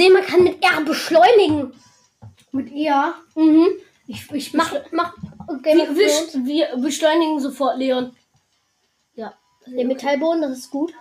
Gesehen? 0.00 0.12
Man 0.12 0.24
kann 0.24 0.44
mit 0.44 0.62
R 0.62 0.80
beschleunigen. 0.82 1.72
Mit 2.52 2.70
ihr? 2.70 3.14
Mhm. 3.34 3.68
Ich, 4.06 4.30
ich 4.32 4.54
Mach, 4.54 4.74
mach. 4.90 5.14
Of 5.46 5.62
wir, 5.62 5.94
wir, 5.94 6.46
wir 6.46 6.76
beschleunigen 6.78 7.40
sofort, 7.40 7.78
Leon. 7.78 8.16
Ja. 9.14 9.34
Der 9.66 9.84
Metallboden, 9.84 10.42
das 10.42 10.58
ist 10.58 10.70
gut. 10.70 10.92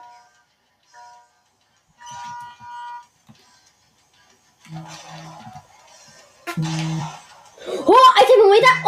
Oh, 7.86 7.96
Itemmeter 8.22 8.68
und 8.78 8.79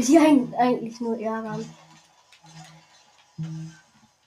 will 0.00 0.06
sie 0.06 0.18
eigentlich 0.56 1.00
nur 1.00 1.18
ärgern. 1.18 1.68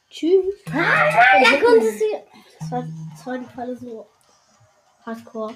Tschüss. 0.10 0.56
Ah, 0.68 1.42
da 1.44 1.58
konnte 1.62 1.92
sie. 1.92 2.15
Das 2.60 2.72
war, 2.72 2.84
das 3.12 3.25
war 3.25 3.38
die 3.39 3.46
Falle 3.46 3.77
so 3.77 4.08
hardcore. 5.06 5.56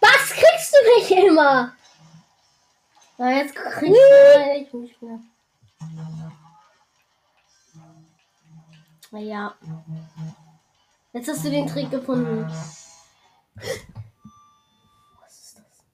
Was 0.00 0.30
kriegst 0.30 0.74
du 0.74 0.98
nicht 0.98 1.24
immer? 1.24 1.72
Na, 3.16 3.30
jetzt 3.32 3.54
kriegst 3.54 3.84
du 3.84 4.54
ich 4.56 4.72
nicht 4.72 5.02
mehr. 5.02 5.20
Naja. 9.10 9.54
Jetzt 11.12 11.28
hast 11.28 11.44
du 11.44 11.50
den 11.50 11.66
Trick 11.66 11.90
gefunden. 11.90 12.50
Was 15.20 15.38
ist 15.40 15.58
das? 15.58 15.84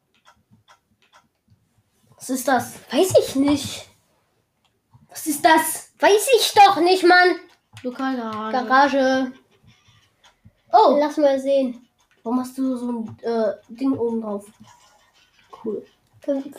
Was 2.17 2.31
ist 2.31 2.49
das? 2.49 2.75
Weiß 2.93 3.15
ich 3.19 3.37
nicht. 3.37 3.89
Was 5.09 5.27
ist 5.27 5.45
das? 5.45 5.91
Weiß 5.99 6.29
ich 6.37 6.53
doch 6.55 6.77
nicht, 6.77 7.05
Mann. 7.05 7.37
Lokalgarage. 7.83 8.53
Garage. 8.53 9.33
Oh, 10.73 10.97
Lass 10.99 11.17
mal 11.19 11.39
sehen. 11.39 11.87
warum 12.23 12.41
hast 12.41 12.57
du 12.59 12.77
so 12.77 12.91
ein 12.91 13.19
äh, 13.23 13.53
Ding 13.69 13.93
oben 13.97 14.23
drauf? 14.23 14.47
Cool. 15.65 15.87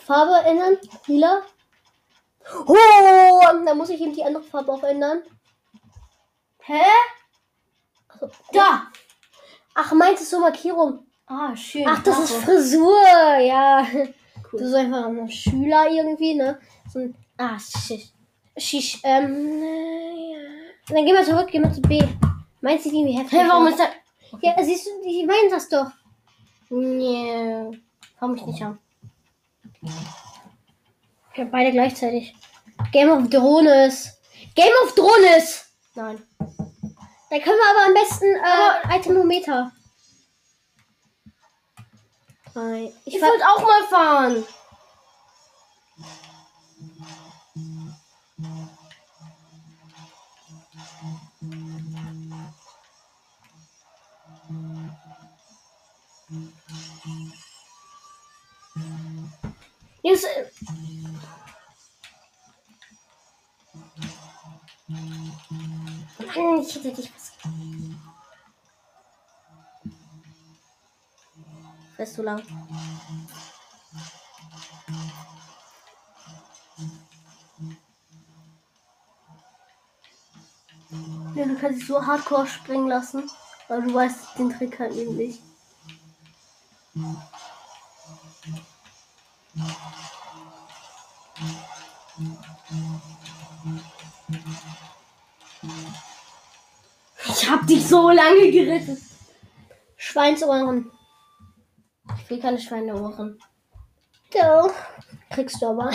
Farbe 0.04 0.46
ändern. 0.48 0.78
Lila. 1.06 1.42
Oh, 2.66 2.76
da 3.64 3.74
muss 3.74 3.90
ich 3.90 4.00
eben 4.00 4.12
die 4.14 4.24
andere 4.24 4.44
Farbe 4.44 4.72
auch 4.72 4.82
ändern. 4.84 5.22
Hä? 6.60 6.82
Also, 8.08 8.30
Da! 8.52 8.86
Ach, 9.78 9.92
meinst 9.92 10.22
du 10.22 10.26
so 10.26 10.40
Markierung? 10.40 11.00
Ah, 11.26 11.54
schön. 11.54 11.84
Ach, 11.86 12.02
das 12.02 12.18
ist. 12.18 12.32
Frisur, 12.36 13.36
ja. 13.40 13.86
Cool. 14.52 14.60
Das 14.60 14.68
ist 14.68 14.74
einfach 14.74 15.06
ein 15.06 15.28
Schüler 15.28 15.86
irgendwie, 15.90 16.34
ne? 16.34 16.58
So 16.90 17.00
ein 17.00 17.14
Ah, 17.36 17.58
shit. 17.58 18.10
Schisch, 18.56 18.98
ähm, 19.02 19.62
äh, 19.62 20.32
ja. 20.32 20.38
Dann 20.88 21.04
gehen 21.04 21.14
wir 21.14 21.24
zurück, 21.24 21.48
gehen 21.48 21.62
wir 21.62 21.72
zu 21.72 21.82
B. 21.82 22.00
Meinst 22.62 22.86
du 22.86 22.90
die 22.90 23.00
irgendwie 23.00 23.18
heftig? 23.18 23.38
Hä, 23.38 23.44
warum 23.48 23.66
ist 23.66 23.78
das? 23.78 23.88
Ja, 24.40 24.54
siehst 24.64 24.86
du, 24.86 24.90
die 25.04 25.26
meinen 25.26 25.50
das 25.50 25.68
doch. 25.68 25.90
Nee. 26.70 27.78
Komm 28.18 28.34
ich 28.36 28.46
nicht 28.46 28.62
an. 28.62 28.78
Ja, 31.34 31.44
beide 31.44 31.72
gleichzeitig. 31.72 32.34
Game 32.92 33.10
of 33.10 33.28
Drones. 33.28 34.18
Game 34.54 34.72
of 34.84 34.94
Drones! 34.94 35.66
Nein. 35.94 36.22
Da 37.28 37.38
können 37.40 37.58
wir 37.58 37.70
aber 37.70 37.86
am 37.86 37.94
besten 37.94 38.26
äh, 38.36 38.98
Itemometer. 38.98 39.72
Ich 43.04 43.20
wollte 43.20 43.44
auch 43.46 43.62
mal 43.62 43.82
fahren. 43.90 44.46
Jetzt, 60.02 60.26
ich 66.66 66.74
hätte 66.74 66.92
dich 66.92 67.12
was. 67.14 67.32
Fährst 71.94 72.18
du 72.18 72.22
lang? 72.22 72.42
Ja, 81.34 81.44
du 81.44 81.56
kannst 81.58 81.80
dich 81.80 81.86
so 81.86 82.04
hardcore 82.04 82.46
springen 82.46 82.88
lassen, 82.88 83.30
aber 83.68 83.82
du 83.82 83.94
weißt 83.94 84.38
den 84.38 84.50
Trick 84.50 84.78
halt 84.78 84.94
eben 84.94 85.16
nicht. 85.16 85.42
So 97.88 98.10
lange 98.10 98.50
gerettet. 98.50 98.98
Schweinsohren. 99.96 100.90
Ich 102.22 102.30
will 102.30 102.40
keine 102.40 102.58
Schweineohren. 102.58 103.38
Doch. 104.32 104.72
Kriegst 105.30 105.60
du 105.62 105.66
aber. 105.66 105.90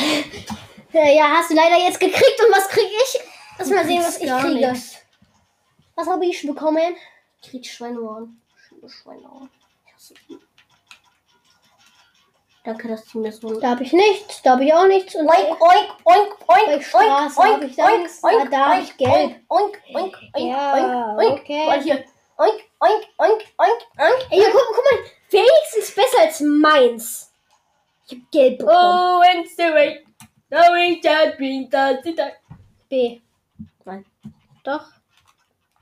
Ja, 0.91 1.05
ja, 1.09 1.25
hast 1.37 1.51
du 1.51 1.55
leider 1.55 1.77
jetzt 1.77 1.99
gekriegt. 1.99 2.41
Und 2.45 2.55
was 2.55 2.67
krieg 2.69 2.87
ich? 2.87 3.19
Lass 3.57 3.69
mal 3.69 3.85
sehen, 3.85 4.01
was 4.01 4.17
ich 4.17 4.29
kriege. 4.29 4.71
nichts. 4.71 4.97
Was 5.95 6.07
habe 6.07 6.25
ich 6.25 6.45
bekommen? 6.45 6.95
Ich 7.41 7.49
krieg 7.49 7.65
Schweineohren. 7.65 8.41
Schweineohren. 8.87 9.49
Ich 9.85 9.93
hasse 9.93 10.13
die. 10.27 10.39
Danke, 12.63 12.87
dass 12.87 13.05
du 13.05 13.19
mir 13.19 13.31
so 13.31 13.59
Da 13.59 13.71
habe 13.71 13.83
ich 13.83 13.91
nichts. 13.91 14.41
Da 14.43 14.51
habe 14.51 14.65
ich 14.65 14.73
auch 14.73 14.85
nichts. 14.85 15.15
Und 15.15 15.27
Oink, 15.27 15.59
oink, 15.59 15.89
oink, 16.05 16.37
Bei 16.47 16.73
oink, 16.73 16.83
Straße 16.83 17.39
oink, 17.39 17.53
hab 17.53 17.63
ich 17.63 17.75
da 17.75 17.85
oink, 17.85 18.01
nichts. 18.03 18.23
oink, 18.23 18.51
da 18.51 18.59
hab 18.59 18.77
oink, 18.77 18.83
ich 18.83 18.97
gelb. 18.97 19.35
Oink, 19.49 19.81
oink, 19.93 20.17
oink, 20.35 20.47
Ja, 20.51 20.73
oink, 20.75 21.19
oink. 21.19 21.39
okay. 21.41 21.67
Warte 21.67 21.83
hier. 21.83 22.03
Oink, 22.37 22.61
oink, 22.79 23.03
oink, 23.17 23.41
oink, 23.57 23.81
oink. 23.97 24.27
Ey, 24.31 24.43
guck, 24.51 24.61
guck 24.67 24.85
mal. 24.85 24.99
Wenigstens 25.31 25.95
besser 25.95 26.19
als 26.21 26.39
meins. 26.41 27.33
Ich 28.05 28.11
habe 28.13 28.21
gelb 28.31 28.57
bekommen. 28.59 28.77
Oh, 28.77 29.21
and 29.21 29.47
the 29.47 29.63
way. 29.73 30.05
Knowing 30.49 31.01
that 31.01 31.37
being 31.37 31.69
that. 31.71 32.03
B. 32.89 33.21
Nein, 33.85 34.05
Doch. 34.63 34.85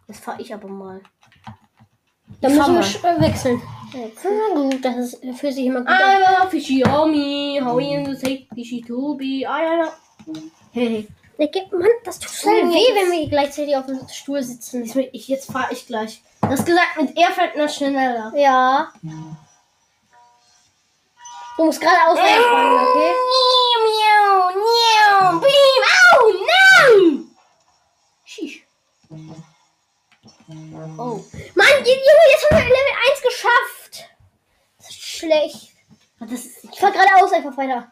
das 0.07 0.19
fahr 0.19 0.39
ich 0.39 0.53
aber 0.53 0.67
mal. 0.67 1.01
Dann 2.41 2.55
müssen 2.55 2.75
wir 3.03 3.09
äh, 3.09 3.21
wechseln. 3.21 3.61
Gut, 4.53 4.85
das 4.85 5.13
ist 5.13 5.39
für 5.39 5.51
sich 5.51 5.65
immer 5.65 5.79
gut. 5.79 5.89
an. 5.89 5.95
I'm 5.95 6.45
a 6.45 6.47
fishy 6.47 6.83
on 6.85 7.11
me. 7.11 7.59
How 7.59 7.79
you 7.79 8.03
to 8.05 8.15
take 8.15 8.47
fishy 8.53 8.81
to 8.81 9.15
be? 9.15 9.43
I 9.43 9.61
don't 9.61 9.89
know. 10.25 10.41
Hey, 10.71 11.07
Der 11.39 11.47
gibt, 11.47 11.71
Mann, 11.71 11.87
das 12.03 12.19
tut 12.19 12.29
so 12.29 12.49
weh, 12.49 12.93
wenn 12.93 13.11
wir 13.11 13.29
gleichzeitig 13.29 13.75
auf 13.75 13.85
dem 13.85 14.05
Stuhl 14.09 14.43
sitzen. 14.43 14.83
Ich, 14.83 14.95
ich, 14.95 15.27
jetzt 15.29 15.49
fahre 15.49 15.71
ich 15.71 15.87
gleich. 15.87 16.21
Du 16.41 16.49
hast 16.49 16.65
gesagt, 16.65 16.97
mit 16.99 17.17
er 17.17 17.31
fährt 17.31 17.55
man 17.55 17.69
schneller. 17.69 18.33
Ja. 18.35 18.91
Du 21.57 21.65
musst 21.65 21.79
gerade 21.79 21.95
ausweichen, 22.07 22.43
okay? 22.43 23.13
Weiter. 37.59 37.91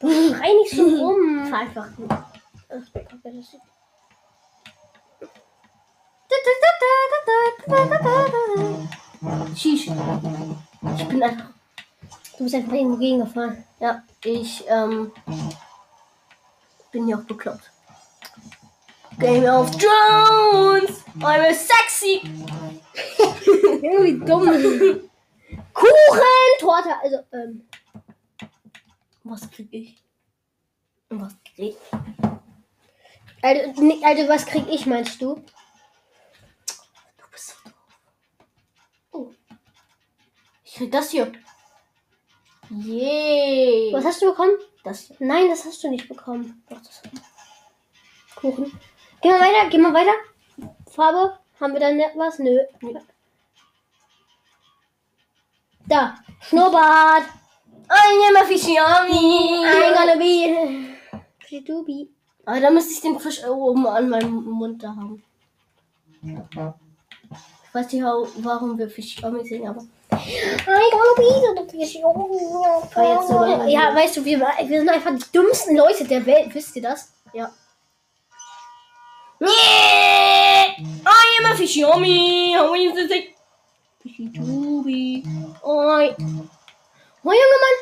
Schrei 0.00 0.52
nicht 0.60 0.76
so 0.76 0.82
rum. 0.82 1.46
fahr 1.50 1.60
einfach. 1.60 1.88
Shish. 9.56 9.88
Ich 10.98 11.08
bin 11.08 11.22
einfach. 11.22 11.46
Du 12.36 12.44
bist 12.44 12.54
einfach 12.54 12.72
irgendwo 12.72 12.96
gegengefahren. 12.98 13.64
Ja, 13.80 14.02
ich 14.24 14.64
ähm, 14.68 15.12
bin 16.90 17.08
ja 17.08 17.16
auch 17.16 17.22
bekloppt. 17.22 17.73
Game 19.18 19.44
of 19.46 19.70
Thrones! 19.78 21.04
I'm 21.22 21.40
a 21.40 21.54
sexy! 21.54 22.22
Irgendwie 23.82 24.18
dumm. 24.24 25.10
Kuchen, 25.72 26.58
Torte, 26.60 26.96
also, 27.02 27.18
ähm, 27.32 27.62
Was 29.24 29.50
krieg 29.50 29.68
ich? 29.72 30.02
Was 31.08 31.34
krieg 31.44 31.76
ich? 31.76 31.76
also, 33.42 33.82
nee, 33.82 34.04
also 34.04 34.28
was 34.28 34.44
krieg 34.46 34.66
ich, 34.68 34.86
meinst 34.86 35.20
du? 35.22 35.36
Du 37.16 37.24
bist 37.30 37.48
so 37.48 37.54
doof. 37.64 37.74
Oh. 39.12 39.32
Ich 40.64 40.74
krieg 40.74 40.92
das 40.92 41.10
hier. 41.10 41.32
Yay! 42.70 43.92
Was 43.92 44.04
hast 44.04 44.22
du 44.22 44.26
bekommen? 44.26 44.56
Das 44.82 45.00
hier. 45.00 45.16
Nein, 45.20 45.48
das 45.48 45.64
hast 45.64 45.82
du 45.84 45.88
nicht 45.88 46.08
bekommen. 46.08 46.62
Doch, 46.68 46.80
das 46.80 47.00
Kuchen. 48.34 48.78
Geh 49.24 49.30
mal 49.30 49.40
weiter, 49.40 49.70
geh 49.70 49.78
mal 49.78 49.94
weiter. 49.94 50.12
Farbe, 50.90 51.38
haben 51.58 51.72
wir 51.72 51.80
da 51.80 51.90
ne- 51.92 52.12
was? 52.14 52.38
Nö. 52.38 52.58
Da, 55.88 56.14
Schnurrbart. 56.42 57.24
I 57.90 58.28
am 58.28 58.36
a 58.36 58.44
fish 58.44 58.66
yummy! 58.68 59.64
I'm 59.64 59.94
gonna 59.94 60.16
be. 60.16 61.60
Dubi. 61.66 62.08
Aber 62.44 62.60
da 62.60 62.70
müsste 62.70 62.92
ich 62.92 63.00
den 63.00 63.18
Fisch 63.18 63.42
oben 63.46 63.86
an 63.86 64.10
meinem 64.10 64.44
Mund 64.44 64.82
da 64.82 64.88
haben. 64.88 65.22
Ich 66.22 67.74
weiß 67.74 67.92
nicht, 67.92 68.02
wa- 68.04 68.26
warum 68.42 68.76
wir 68.76 68.90
Fisch 68.90 69.20
yummy 69.22 69.42
singen, 69.44 69.68
aber. 69.68 69.80
I'm 70.10 70.90
gonna 70.92 71.14
be 71.16 71.30
the 71.56 71.78
fish. 71.78 71.94
Jetzt 71.94 73.28
so 73.28 73.34
weit. 73.40 73.70
Ja, 73.70 73.94
weißt 73.94 74.18
du, 74.18 74.24
wir, 74.26 74.38
wir 74.40 74.78
sind 74.80 74.88
einfach 74.90 75.12
die 75.16 75.32
dümmsten 75.32 75.76
Leute 75.76 76.04
der 76.04 76.26
Welt. 76.26 76.54
Wisst 76.54 76.76
ihr 76.76 76.82
das? 76.82 77.12
Ja. 77.32 77.50
I 79.46 81.38
am 81.40 81.52
a 81.52 81.56
fish 81.56 81.76
yummy! 81.76 82.52
How 82.54 82.74
is 82.74 82.96
it? 82.96 83.08
say? 83.08 83.34
Fishy 84.02 84.28
Tubi. 84.28 85.24
Oi. 85.64 86.14
Oh, 87.24 87.32
Junge 87.32 87.58
Mann. 87.62 87.78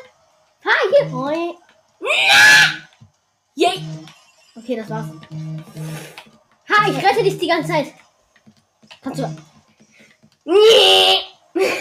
Fahr 0.61 0.73
hier. 0.91 1.13
Oi. 1.13 1.55
Yay! 3.55 3.83
Okay, 4.55 4.75
das 4.75 4.89
war's. 4.89 5.07
Ha, 6.69 6.89
ich 6.89 7.03
rette 7.03 7.23
dich 7.23 7.37
die 7.37 7.47
ganze 7.47 7.69
Zeit. 7.69 7.93
Kannst 9.01 9.19
du. 9.19 9.35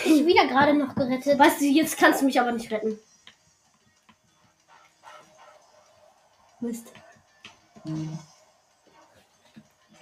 Ich 0.04 0.26
wieder 0.26 0.46
gerade 0.46 0.74
noch 0.74 0.94
gerettet. 0.94 1.38
Weißt 1.38 1.60
du, 1.60 1.64
jetzt 1.64 1.96
kannst 1.96 2.20
du 2.20 2.26
mich 2.26 2.38
aber 2.40 2.52
nicht 2.52 2.70
retten. 2.70 2.98
Mist. 6.60 6.92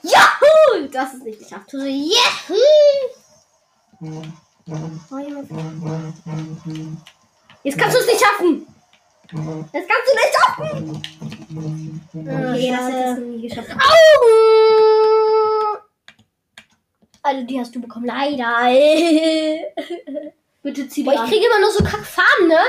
Yahoo! 0.03 0.89
Das 0.93 1.15
ist 1.15 1.25
nicht 1.25 1.39
geschafft. 1.39 1.73
Yeah. 1.75 1.91
Jetzt 7.63 7.79
kannst 7.79 7.97
du 7.97 8.01
es 8.01 8.07
nicht 8.07 8.21
schaffen! 8.21 8.67
Jetzt 9.73 9.89
kannst 9.89 10.07
du 10.07 10.15
nicht 10.17 10.35
schaffen! 10.37 11.03
Okay, 12.13 12.71
das 12.71 12.81
schade. 12.81 12.93
hättest 12.93 13.19
du 13.19 13.25
nie 13.25 13.49
geschafft. 13.49 13.71
Au! 13.73 13.81
Also, 17.23 17.43
die 17.47 17.61
hast 17.61 17.75
du 17.75 17.81
bekommen. 17.81 18.07
Leider. 18.07 18.57
Bitte 20.63 20.89
zieh 20.89 21.05
Boah, 21.05 21.13
ich 21.15 21.31
kriege 21.31 21.47
immer 21.47 21.61
nur 21.61 21.71
so 21.71 21.85
Kackfarben, 21.85 22.49
ne? 22.49 22.61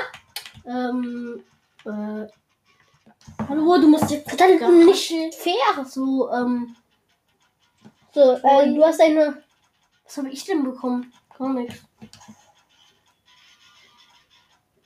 Ähm, 0.66 1.44
äh, 1.86 2.28
hallo, 3.48 3.78
du 3.78 3.88
musst 3.88 4.12
jetzt 4.12 4.28
nicht 4.40 5.36
fair. 5.36 5.86
So, 5.86 6.30
ähm, 6.32 6.76
So, 8.14 8.34
äh, 8.34 8.74
du 8.74 8.84
hast 8.84 9.02
eine. 9.02 9.44
was 10.06 10.18
habe 10.18 10.30
ich 10.30 10.44
denn 10.46 10.64
bekommen? 10.64 11.12
Gar 11.38 11.54
nichts. 11.54 11.84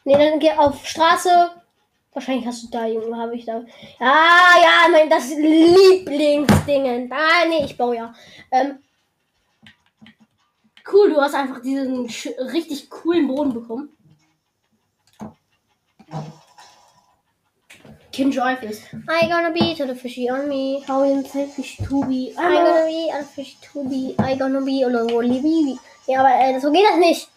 Nee, 0.04 0.14
dann 0.14 0.40
geh 0.40 0.52
auf 0.52 0.86
Straße. 0.86 1.52
Wahrscheinlich 2.14 2.46
hast 2.46 2.64
du 2.64 2.68
da 2.70 2.86
irgendwo, 2.86 3.16
habe 3.18 3.36
ich 3.36 3.46
da. 3.46 3.64
Ja, 4.00 4.56
ja, 4.62 4.88
mein 4.92 5.10
das 5.10 5.30
Lieblingsdingen. 5.30 7.12
Ah, 7.12 7.46
nee, 7.50 7.66
ich 7.66 7.76
baue 7.76 7.96
ja. 7.96 8.14
Ähm, 8.52 8.80
Cool, 10.92 11.10
du 11.10 11.20
hast 11.20 11.34
einfach 11.34 11.62
diesen 11.62 12.06
richtig 12.06 12.90
coolen 12.92 13.28
Boden 13.28 13.54
bekommen. 13.54 13.90
Kin 18.16 18.32
Drive 18.32 18.64
ist. 18.64 18.82
I 19.10 19.28
gonna 19.28 19.52
be 19.52 19.76
to 19.76 19.86
the 19.86 19.94
fishy 19.94 20.30
on 20.32 20.48
me. 20.48 20.82
How 20.88 21.04
in 21.04 21.26
Fish 21.26 21.78
Tubi. 21.80 22.32
I 22.38 22.56
gonna 22.56 22.86
be 22.86 23.12
on 23.14 23.26
fish 23.26 23.58
to 23.60 23.84
be. 23.90 24.16
I 24.18 24.38
gonna 24.38 24.62
be 24.62 24.86
on 24.86 24.94
the 24.94 25.14
woolly 25.14 25.42
baby. 25.42 25.78
Ja, 26.08 26.22
aber 26.22 26.34
äh, 26.34 26.58
so 26.62 26.72
geht 26.72 26.86
das 26.90 26.96
nicht. 26.96 27.28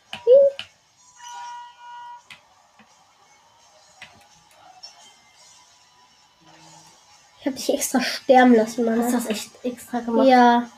Ich 7.40 7.46
hab 7.46 7.56
dich 7.56 7.74
extra 7.74 8.00
sterben 8.00 8.54
lassen, 8.54 8.84
Mann. 8.84 9.02
Hast 9.02 9.14
du 9.14 9.16
das 9.16 9.26
echt 9.26 9.50
extra 9.64 9.98
gemacht? 9.98 10.28
Ja. 10.28 10.70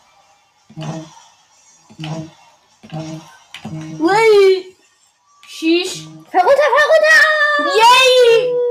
Ui. 3.99 4.77
Sheesh. 5.47 6.07
Fahr 6.33 6.41
runter, 6.41 6.69
fahr 6.73 6.87
runter! 6.89 7.77
Yay! 7.77 8.70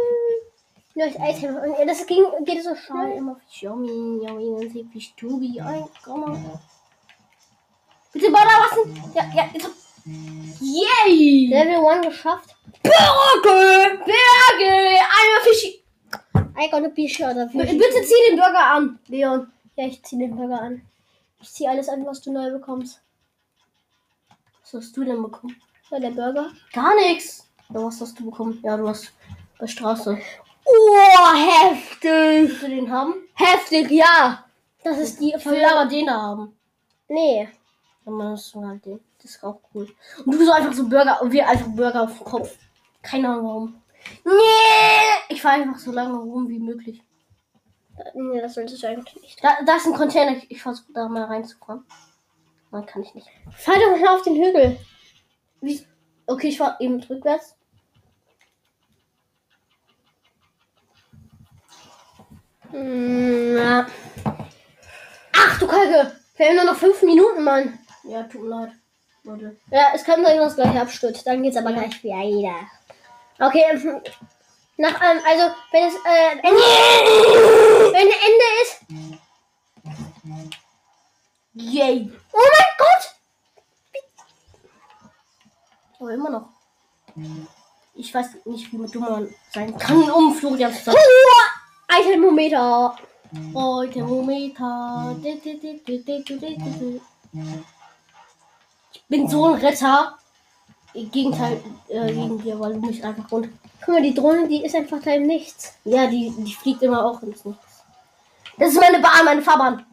Das 1.00 1.16
Item. 1.16 1.56
Und 1.56 1.80
ja, 1.80 1.86
das 1.86 2.06
ging, 2.06 2.26
geht 2.44 2.62
so 2.62 2.76
schnell. 2.76 3.18
am 3.20 3.30
a 3.30 3.36
Fish 3.36 3.64
Yummy. 3.64 4.20
Yummy 4.22 4.66
in 4.66 4.90
Fish 4.92 5.14
Tubi. 5.16 5.58
I 5.58 5.86
gonna. 6.04 6.60
Bitte 8.12 8.34
was 8.34 8.74
hin. 8.74 9.04
Ja, 9.16 9.24
ja, 9.34 9.50
jetzt. 9.54 9.70
Yay! 10.60 11.48
Level 11.48 11.86
1 11.88 12.06
geschafft. 12.08 12.54
Berge! 12.84 13.00
I'm 15.16 15.38
a 15.38 15.40
Fishy. 15.46 15.82
I. 16.58 16.68
Oder 16.74 16.90
B- 17.46 17.78
Bitte 17.78 18.02
zieh 18.04 18.24
den 18.30 18.38
Burger 18.38 18.66
an, 18.66 19.00
Leon. 19.08 19.50
Ja, 19.78 19.86
ich 19.86 20.04
zieh 20.04 20.18
den 20.18 20.36
Burger 20.36 20.62
an. 20.62 20.82
Ich 21.40 21.50
zieh 21.50 21.68
alles 21.70 21.88
an, 21.88 22.06
was 22.06 22.20
du 22.22 22.34
neu 22.34 22.52
bekommst. 22.52 23.00
Was 24.64 24.74
hast 24.74 24.98
du 24.98 25.06
denn 25.06 25.22
bekommen? 25.22 25.56
Ja, 25.92 26.00
der 26.00 26.12
Burger. 26.12 26.52
Gar 26.74 26.94
nichts. 26.96 27.48
Ja, 27.74 27.86
was 27.86 28.02
hast 28.02 28.20
du 28.20 28.26
bekommen? 28.26 28.60
Ja, 28.64 28.76
du 28.76 28.90
hast 28.90 29.14
bei 29.58 29.68
Straße. 29.68 30.20
Oh, 30.71 31.34
heftig. 31.36 32.03
Willst 32.03 32.63
du 32.63 32.67
den 32.67 32.91
haben? 32.91 33.15
Heftig, 33.34 33.91
ja. 33.91 34.45
Das 34.84 34.97
ist 34.97 35.19
die 35.19 35.34
aber 35.36 35.86
den 35.86 36.10
haben. 36.10 36.58
Nee. 37.08 37.49
Halt 38.05 38.86
den. 38.86 38.99
Das 39.21 39.32
ist 39.32 39.43
auch 39.43 39.60
cool. 39.73 39.88
Und 40.25 40.34
du 40.34 40.45
so 40.45 40.51
einfach 40.51 40.73
so 40.73 40.88
Burger 40.88 41.21
und 41.21 41.32
wir 41.32 41.47
einfach 41.47 41.67
Burger 41.67 42.03
auf 42.03 42.17
dem 42.17 42.25
Kopf. 42.25 42.58
Keine 43.01 43.29
Ahnung 43.29 43.45
warum. 43.45 43.82
Nee! 44.25 45.34
Ich 45.34 45.41
fahre 45.41 45.62
einfach 45.62 45.79
so 45.79 45.91
lange 45.91 46.17
rum 46.17 46.47
wie 46.47 46.60
möglich. 46.60 47.03
Nee, 48.13 48.41
das 48.41 48.53
solltest 48.53 48.82
du 48.82 48.88
eigentlich 48.88 49.21
nicht. 49.21 49.43
Da, 49.43 49.58
da 49.65 49.75
ist 49.75 49.86
ein 49.86 49.93
Container. 49.93 50.41
Ich, 50.47 50.62
versuche 50.62 50.91
da 50.93 51.08
mal 51.08 51.25
reinzufahren. 51.25 51.86
Nein, 52.71 52.86
kann 52.86 53.03
ich 53.03 53.13
nicht. 53.13 53.27
Fahr 53.51 53.75
doch 53.75 53.99
mal 53.99 54.15
auf 54.15 54.21
den 54.21 54.36
Hügel. 54.36 54.79
Wie? 55.62 55.86
Okay, 56.25 56.47
ich 56.47 56.58
fahre 56.58 56.77
eben 56.79 57.01
rückwärts. 57.03 57.55
Hm, 62.71 63.58
ja. 63.58 63.88
Ach 65.34 65.60
du 65.60 65.67
Kacke. 65.67 66.15
Wir 66.38 66.47
haben 66.47 66.55
nur 66.55 66.65
noch 66.65 66.75
fünf 66.75 67.01
Minuten, 67.01 67.43
Mann. 67.43 67.79
Ja, 68.03 68.23
tut 68.23 68.41
mir 68.41 68.49
leid. 68.49 68.71
Warte. 69.23 69.58
Ja, 69.71 69.88
es 69.93 70.03
kann 70.03 70.23
sein, 70.23 70.38
dass 70.38 70.55
gleich 70.55 70.79
abstürzt. 70.79 71.25
Dann 71.27 71.43
geht's 71.43 71.58
aber 71.58 71.73
gleich 71.73 72.03
weiter. 72.03 72.67
Okay, 73.39 73.63
ähm, 73.71 74.01
nach, 74.77 75.01
ähm, 75.01 75.19
also, 75.25 75.53
wenn 75.71 75.88
es, 75.88 75.95
äh, 75.95 76.32
Ende, 76.32 76.62
wenn 77.93 78.08
Ende 78.08 78.45
ist. 78.62 78.75
Yay. 81.53 82.12
Oh 82.32 82.38
mein 82.38 82.77
Gott! 82.77 83.15
Aber 85.99 86.12
immer 86.12 86.29
noch. 86.29 86.49
Ich 87.95 88.13
weiß 88.13 88.27
nicht, 88.45 88.71
wie 88.71 88.91
dumm 88.91 89.01
man 89.01 89.36
sein 89.53 89.77
kann, 89.77 90.10
um 90.10 90.34
Florian 90.34 90.73
zu 90.73 90.84
sagen. 90.86 90.97
Oh, 93.54 93.86
Thermometer. 93.86 95.15
Di, 95.21 95.39
di, 95.39 95.60
di. 95.60 97.02
Ich 98.93 99.04
bin 99.08 99.28
so 99.28 99.45
ein 99.45 99.56
Retter. 99.56 100.17
Im 100.93 101.12
Gegenteil 101.12 101.62
äh, 101.88 102.12
gegen 102.12 102.41
dir, 102.41 102.60
weil 102.60 102.73
du 102.73 102.80
mich 102.80 103.04
einfach 103.04 103.32
rund. 103.32 103.49
Guck 103.80 103.93
mal, 103.93 104.02
die 104.02 104.13
Drohne, 104.13 104.47
die 104.47 104.63
ist 104.65 104.75
einfach 104.75 105.02
da 105.02 105.12
im 105.13 105.23
Nichts. 105.23 105.73
Ja, 105.86 106.08
die, 106.08 106.32
die 106.32 106.54
fliegt 106.54 106.82
immer 106.82 107.06
auch 107.06 107.21
ins 107.21 107.45
Nichts. 107.45 107.84
Das 108.58 108.69
ist 108.73 108.80
meine 108.80 108.99
Bahn, 108.99 109.25
meine 109.25 109.41
Fahrbahn. 109.41 109.86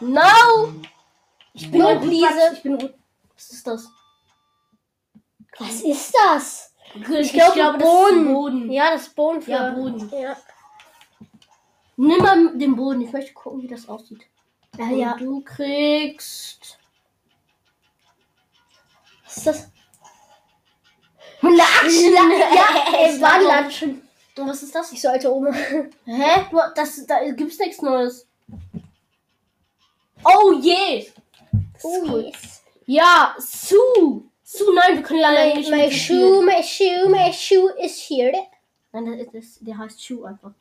No! 0.00 0.72
Ich 1.52 1.70
bin 1.70 1.80
No, 1.80 1.98
please. 2.00 2.52
Ich 2.54 2.62
bin 2.62 2.78
Was 3.34 3.50
ist 3.50 3.66
das? 3.66 3.88
Was 5.58 5.80
ist 5.80 6.14
das? 6.14 6.74
Ich, 6.94 7.32
glaube, 7.32 7.58
das 7.58 7.72
ist 7.72 7.78
Boden. 7.78 8.32
Boden. 8.32 8.70
Ja, 8.72 8.90
das 8.90 9.02
ist 9.02 9.14
Boden 9.14 9.42
für. 9.42 9.50
Ja, 9.50 9.70
Boden. 9.70 10.10
Ja. 10.10 10.36
Nimm 11.96 12.18
mal 12.18 12.56
den 12.56 12.76
Boden. 12.76 13.00
Ich 13.02 13.12
möchte 13.12 13.32
gucken, 13.32 13.62
wie 13.62 13.68
das 13.68 13.88
aussieht. 13.88 14.26
Ja, 14.78 14.90
ja. 14.90 15.16
Du 15.16 15.42
kriegst. 15.42 16.78
Was 19.24 19.36
ist 19.36 19.46
das? 19.46 19.72
Latschen! 21.42 22.12
Ja, 22.54 22.98
es 23.06 23.20
war 23.20 23.40
Latschen. 23.42 24.02
Und 24.36 24.48
was 24.48 24.62
ist 24.62 24.74
das? 24.74 24.92
Ich 24.92 25.00
so 25.00 25.08
alte 25.08 25.32
Oma. 25.32 25.52
Hä? 25.52 26.46
Du, 26.50 26.58
das, 26.74 27.04
da 27.06 27.28
gibt's 27.30 27.58
nichts 27.58 27.82
Neues. 27.82 28.26
Oh 30.24 30.52
je! 30.60 31.08
Oh, 31.82 32.02
cool. 32.08 32.24
yes. 32.26 32.62
Ja, 32.86 33.34
Sue! 33.38 34.22
Sue, 34.50 34.74
nein, 34.74 34.96
wir 34.96 35.02
können 35.02 35.20
leider 35.20 35.54
nicht 35.54 35.70
my 35.70 35.90
shoe, 35.92 36.42
my 36.42 36.62
shoe, 36.62 37.06
my 37.10 37.30
shoe 37.30 37.68
is 37.84 38.00
here. 38.08 38.32
Nein, 38.92 39.04
das 39.18 39.26
ist, 39.26 39.34
das, 39.34 39.58
der 39.60 39.76
heißt 39.76 40.00
Sue 40.00 40.26
einfach. 40.26 40.52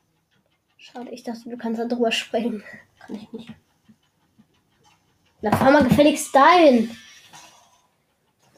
Schade, 0.76 1.10
ich 1.12 1.24
dachte, 1.24 1.50
du 1.50 1.56
kannst 1.56 1.80
da 1.80 1.86
drüber 1.86 2.12
springen. 2.12 2.62
Kann 3.00 3.16
ich 3.16 3.32
nicht. 3.32 3.50
Na, 5.40 5.56
fahr 5.56 5.72
mal 5.72 5.86
gefälligst 5.86 6.36
dahin. 6.36 6.98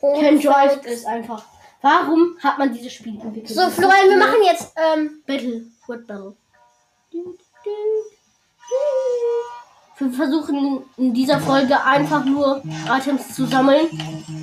Oh, 0.02 0.20
Ken 0.20 0.42
Drive 0.42 0.84
ist 0.86 1.06
einfach. 1.06 1.46
Warum 1.84 2.36
hat 2.42 2.58
man 2.58 2.74
dieses 2.74 2.92
Spiel 2.92 3.22
entwickelt? 3.22 3.50
So, 3.50 3.70
Florian, 3.70 4.10
wir 4.10 4.18
machen 4.18 4.42
jetzt, 4.44 4.74
ähm, 4.78 5.22
Battle. 5.28 5.68
Word 5.86 6.08
Battle. 6.08 6.36
Wir 10.00 10.12
versuchen 10.14 10.84
in 10.98 11.14
dieser 11.14 11.40
Folge 11.40 11.82
einfach 11.84 12.24
nur 12.24 12.62
Items 12.90 13.36
zu 13.36 13.46
sammeln. 13.46 13.88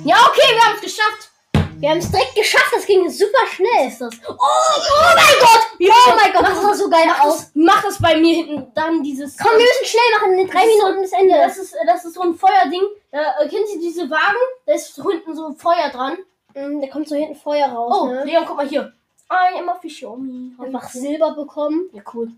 Ja, 0.05 0.15
okay, 0.27 0.53
wir 0.53 0.61
haben 0.63 0.75
es 0.75 0.81
geschafft. 0.81 1.31
wir 1.79 1.89
haben 1.89 1.97
es 1.97 2.11
direkt 2.11 2.35
geschafft, 2.35 2.71
das 2.73 2.85
ging 2.85 3.09
super 3.09 3.45
schnell. 3.51 3.87
Ist 3.87 3.99
das? 4.01 4.13
Oh, 4.27 4.33
oh 4.33 5.15
mein 5.15 5.39
Gott! 5.39 5.67
Oh 5.79 6.15
mein 6.15 6.33
Gott, 6.33 6.43
das 6.47 6.61
sah 6.61 6.73
so 6.75 6.89
geil 6.89 7.05
Mach 7.07 7.19
aus. 7.21 7.37
das, 7.37 7.51
mach 7.55 7.81
das 7.83 7.99
bei 7.99 8.17
mir 8.17 8.35
hinten. 8.35 8.71
Dann 8.75 9.01
dieses. 9.03 9.35
Komm, 9.37 9.51
wir 9.53 9.59
müssen 9.65 9.85
schnell 9.85 10.19
machen, 10.19 10.37
in 10.39 10.47
drei 10.47 10.59
Das 10.65 10.67
Minuten 10.85 11.03
ist 11.03 11.13
Ende. 11.13 11.35
Das 11.37 11.57
ist, 11.57 11.75
das 11.87 12.05
ist 12.05 12.13
so 12.13 12.21
ein 12.21 12.35
Feuerding. 12.35 12.83
Da, 13.11 13.19
äh, 13.41 13.47
kennt 13.49 13.67
ihr 13.73 13.79
diese 13.79 14.09
Wagen? 14.09 14.37
Da 14.65 14.73
ist 14.73 14.93
so 14.93 15.09
hinten 15.09 15.35
so 15.35 15.53
Feuer 15.53 15.89
dran. 15.91 16.17
Mm, 16.53 16.81
Da 16.81 16.87
kommt 16.87 17.07
so 17.09 17.15
hinten 17.15 17.35
Feuer 17.35 17.67
raus, 17.67 17.93
Oh, 17.99 18.07
ne? 18.07 18.23
Leon, 18.25 18.45
guck 18.45 18.57
mal 18.57 18.67
hier. 18.67 18.93
I 19.31 19.59
am 19.59 19.69
a 19.69 19.75
fish 19.75 20.03
on 20.03 20.25
me. 20.57 20.63
Einfach 20.63 20.87
Silber 20.89 21.31
bekommen. 21.31 21.89
Ja, 21.93 22.01
cool. 22.13 22.31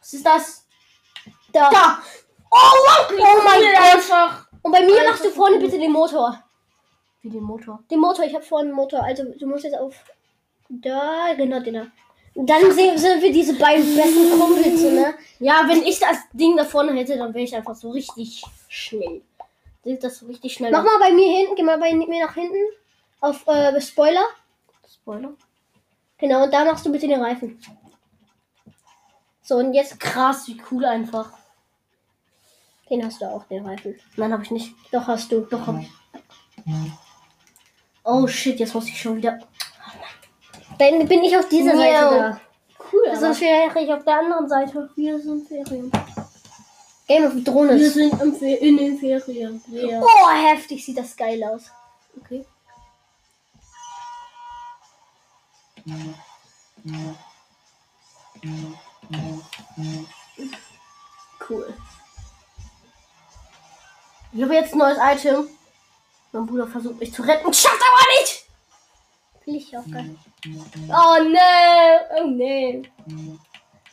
Was 0.00 0.12
ist 0.12 0.26
das? 0.26 0.64
Da. 1.52 1.70
Da! 1.70 1.98
Oh, 2.50 2.78
Oh 3.10 3.42
mein 3.44 3.60
Gott. 3.60 3.94
Einfach. 3.94 4.48
Und 4.62 4.72
bei 4.72 4.82
mir 4.82 5.02
machst 5.08 5.24
du 5.24 5.30
vorne 5.30 5.58
bitte 5.58 5.78
den 5.78 5.92
Motor. 5.92 6.42
Wie 7.22 7.30
den 7.30 7.42
Motor. 7.42 7.82
Den 7.90 8.00
Motor, 8.00 8.24
ich 8.24 8.34
habe 8.34 8.44
vorne 8.44 8.68
einen 8.68 8.76
Motor. 8.76 9.02
Also 9.02 9.24
du 9.24 9.46
musst 9.46 9.64
jetzt 9.64 9.78
auf. 9.78 9.94
Da, 10.68 11.34
genau, 11.36 11.60
den 11.60 11.74
da. 11.74 11.86
Und 12.34 12.48
dann 12.48 12.70
sehen, 12.72 12.96
sind 12.98 13.22
wir 13.22 13.32
diese 13.32 13.54
beiden 13.54 13.96
besten 13.96 14.38
Kumpels, 14.38 14.82
ne? 14.82 15.14
Ja, 15.40 15.64
wenn 15.66 15.82
ich 15.82 15.98
das 15.98 16.18
Ding 16.32 16.56
da 16.56 16.64
vorne 16.64 16.92
hätte, 16.92 17.16
dann 17.16 17.34
wäre 17.34 17.44
ich 17.44 17.56
einfach 17.56 17.74
so 17.74 17.90
richtig 17.90 18.44
schnell. 18.68 19.22
Sieht 19.82 20.04
das 20.04 20.18
so 20.18 20.26
richtig 20.26 20.52
schnell 20.52 20.70
Mach 20.70 20.84
mal 20.84 20.98
bei 21.00 21.10
mir 21.10 21.26
hinten, 21.38 21.56
geh 21.56 21.62
mal 21.62 21.78
bei 21.78 21.94
mir 21.94 22.26
nach 22.26 22.34
hinten. 22.34 22.62
Auf 23.20 23.46
äh, 23.48 23.80
Spoiler. 23.80 24.24
Spoiler. 24.88 25.32
Genau, 26.18 26.44
und 26.44 26.52
da 26.52 26.64
machst 26.64 26.84
du 26.84 26.92
bitte 26.92 27.08
den 27.08 27.22
Reifen. 27.22 27.60
So, 29.42 29.56
und 29.56 29.72
jetzt, 29.72 29.98
Krass, 29.98 30.46
wie 30.48 30.60
cool 30.70 30.84
einfach. 30.84 31.37
Den 32.88 33.04
hast 33.04 33.20
du 33.20 33.26
auch, 33.26 33.44
den 33.44 33.66
Reifen. 33.66 33.98
Nein, 34.16 34.32
habe 34.32 34.42
ich 34.42 34.50
nicht. 34.50 34.74
Doch, 34.92 35.06
hast 35.06 35.30
du. 35.32 35.40
Doch, 35.42 35.66
hab 35.66 35.80
ich. 35.80 35.90
Oh 38.04 38.26
shit, 38.26 38.58
jetzt 38.58 38.74
muss 38.74 38.88
ich 38.88 39.00
schon 39.00 39.16
wieder. 39.16 39.38
Dann 40.78 41.06
bin 41.06 41.22
ich 41.24 41.36
auf 41.36 41.48
dieser. 41.48 41.76
Seite 41.76 41.92
da. 42.18 42.40
Cool, 42.92 43.16
Sonst 43.16 43.40
wäre 43.40 43.80
ich 43.82 43.92
auf 43.92 44.04
der 44.04 44.18
anderen 44.18 44.48
Seite. 44.48 44.88
wir 44.96 45.20
sind 45.20 45.46
Ferien. 45.46 45.90
Game 47.06 47.24
of 47.24 47.34
Wir 47.34 47.44
Thrones. 47.44 47.94
sind 47.94 48.42
in 48.42 48.76
den 48.76 48.98
Ferien. 48.98 49.62
Ja. 49.68 50.00
Oh, 50.02 50.30
heftig 50.30 50.84
sieht 50.84 50.98
das 50.98 51.16
geil 51.16 51.42
aus. 51.44 51.70
Okay. 52.18 52.44
Cool. 61.48 61.74
Ich 64.32 64.42
habe 64.42 64.54
jetzt 64.54 64.74
ein 64.74 64.78
neues 64.78 64.98
Item. 65.00 65.48
Mein 66.32 66.46
Bruder 66.46 66.66
versucht 66.66 67.00
mich 67.00 67.12
zu 67.12 67.22
retten. 67.22 67.52
Schafft 67.52 67.80
aber 67.80 68.04
nicht! 68.20 68.44
Will 69.44 69.56
ich 69.56 69.76
auch 69.76 69.90
geil. 69.90 70.14
Oh 70.88 71.22
ne! 71.22 72.00
Oh 72.18 72.26
ne! 72.26 72.82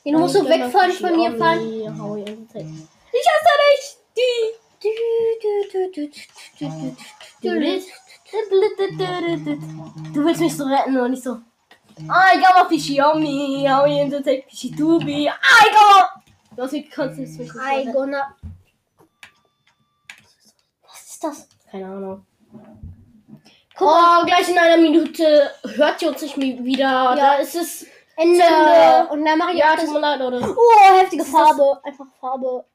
Den 0.03 0.19
musst 0.19 0.35
du 0.35 0.47
wegfahren 0.47 0.91
von 0.91 1.15
mir 1.15 1.37
fahren. 1.37 1.59
Ich 1.61 3.25
hasse 3.31 3.53
nicht! 3.71 3.97
Die! 4.17 4.65
Du 10.13 10.25
willst 10.25 10.41
mich 10.41 10.55
so 10.55 10.65
retten 10.65 10.97
und 10.97 11.11
nicht 11.11 11.23
so. 11.23 11.39
I 11.97 12.37
got 12.39 12.65
a 12.65 12.67
fishy 12.67 12.99
on 13.01 13.21
me, 13.21 13.65
how 13.65 13.85
you 13.85 14.09
take 14.21 14.45
fishy 14.49 14.69
to 14.75 14.99
be. 14.99 15.29
I 15.29 15.69
got 15.71 16.21
Du 16.55 16.63
hast 16.63 16.71
mich 16.71 16.89
kannst 16.89 17.19
jetzt 17.19 17.37
mich 17.37 17.53
nicht 17.53 17.63
I 17.63 17.91
gonna. 17.91 18.35
Das? 21.27 21.47
Keine 21.71 21.85
Ahnung. 21.85 22.25
Guck 23.77 23.87
mal, 23.87 24.21
Oh, 24.21 24.25
gleich 24.25 24.47
in 24.49 24.57
einer 24.57 24.77
Minute 24.77 25.51
hört 25.75 26.01
ihr 26.01 26.09
uns 26.09 26.21
nicht 26.21 26.63
wieder. 26.63 26.83
Ja. 26.83 27.15
Da 27.15 27.33
ist 27.35 27.55
es. 27.55 27.85
Ende. 28.15 28.41
Ende. 28.41 29.07
Und 29.11 29.25
dann 29.25 29.37
mache 29.37 29.51
ich 29.51 29.57
Ja, 29.59 29.75
das. 29.75 29.83
tut 29.85 29.93
mir 29.93 29.99
leid, 29.99 30.21
oder? 30.21 30.55
Oh, 30.57 30.93
heftige 30.99 31.23
ist 31.23 31.33
das? 31.33 31.41
Farbe. 31.41 31.79
Einfach 31.83 32.05
Farbe. 32.19 32.65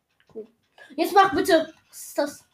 Jetzt 0.97 1.15
mach 1.15 1.33
bitte. 1.33 1.73
Was 1.89 1.99
ist 1.99 2.19
das? 2.19 2.45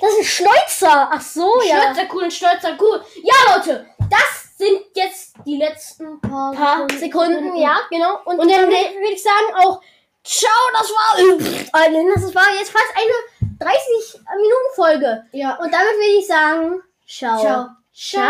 Das 0.00 0.10
ist 0.12 0.18
ein 0.18 0.24
Schneuzer. 0.24 1.08
Ach 1.12 1.20
so, 1.20 1.62
ja. 1.62 1.82
Stolzer 1.94 2.08
cool 2.14 2.22
und 2.24 2.32
stolzer 2.32 2.76
cool. 2.80 3.02
Ja, 3.22 3.54
Leute, 3.56 3.86
das 4.10 4.56
sind 4.58 4.80
jetzt 4.94 5.34
die 5.46 5.56
letzten 5.56 6.20
paar, 6.20 6.50
Ein 6.50 6.56
paar 6.56 6.98
Sekunden, 6.98 7.56
ja, 7.56 7.76
genau. 7.90 8.16
Und, 8.24 8.38
Und 8.40 8.50
dann 8.50 8.62
dann- 8.62 8.70
würde 8.70 9.12
ich 9.12 9.22
sagen 9.22 9.54
auch, 9.64 9.80
ciao, 10.28 10.52
das 10.72 10.90
war, 10.90 11.18
äh, 11.18 12.04
das 12.14 12.34
war 12.34 12.54
jetzt 12.58 12.70
fast 12.70 12.92
eine 12.94 13.12
30 13.58 14.20
Minuten 14.36 14.74
Folge. 14.74 15.24
Ja. 15.32 15.56
Und 15.56 15.72
damit 15.72 15.94
würde 15.94 16.18
ich 16.18 16.26
sagen, 16.26 16.82
ciao. 17.06 17.40
Ciao. 17.40 17.68
Ciao. 17.92 18.28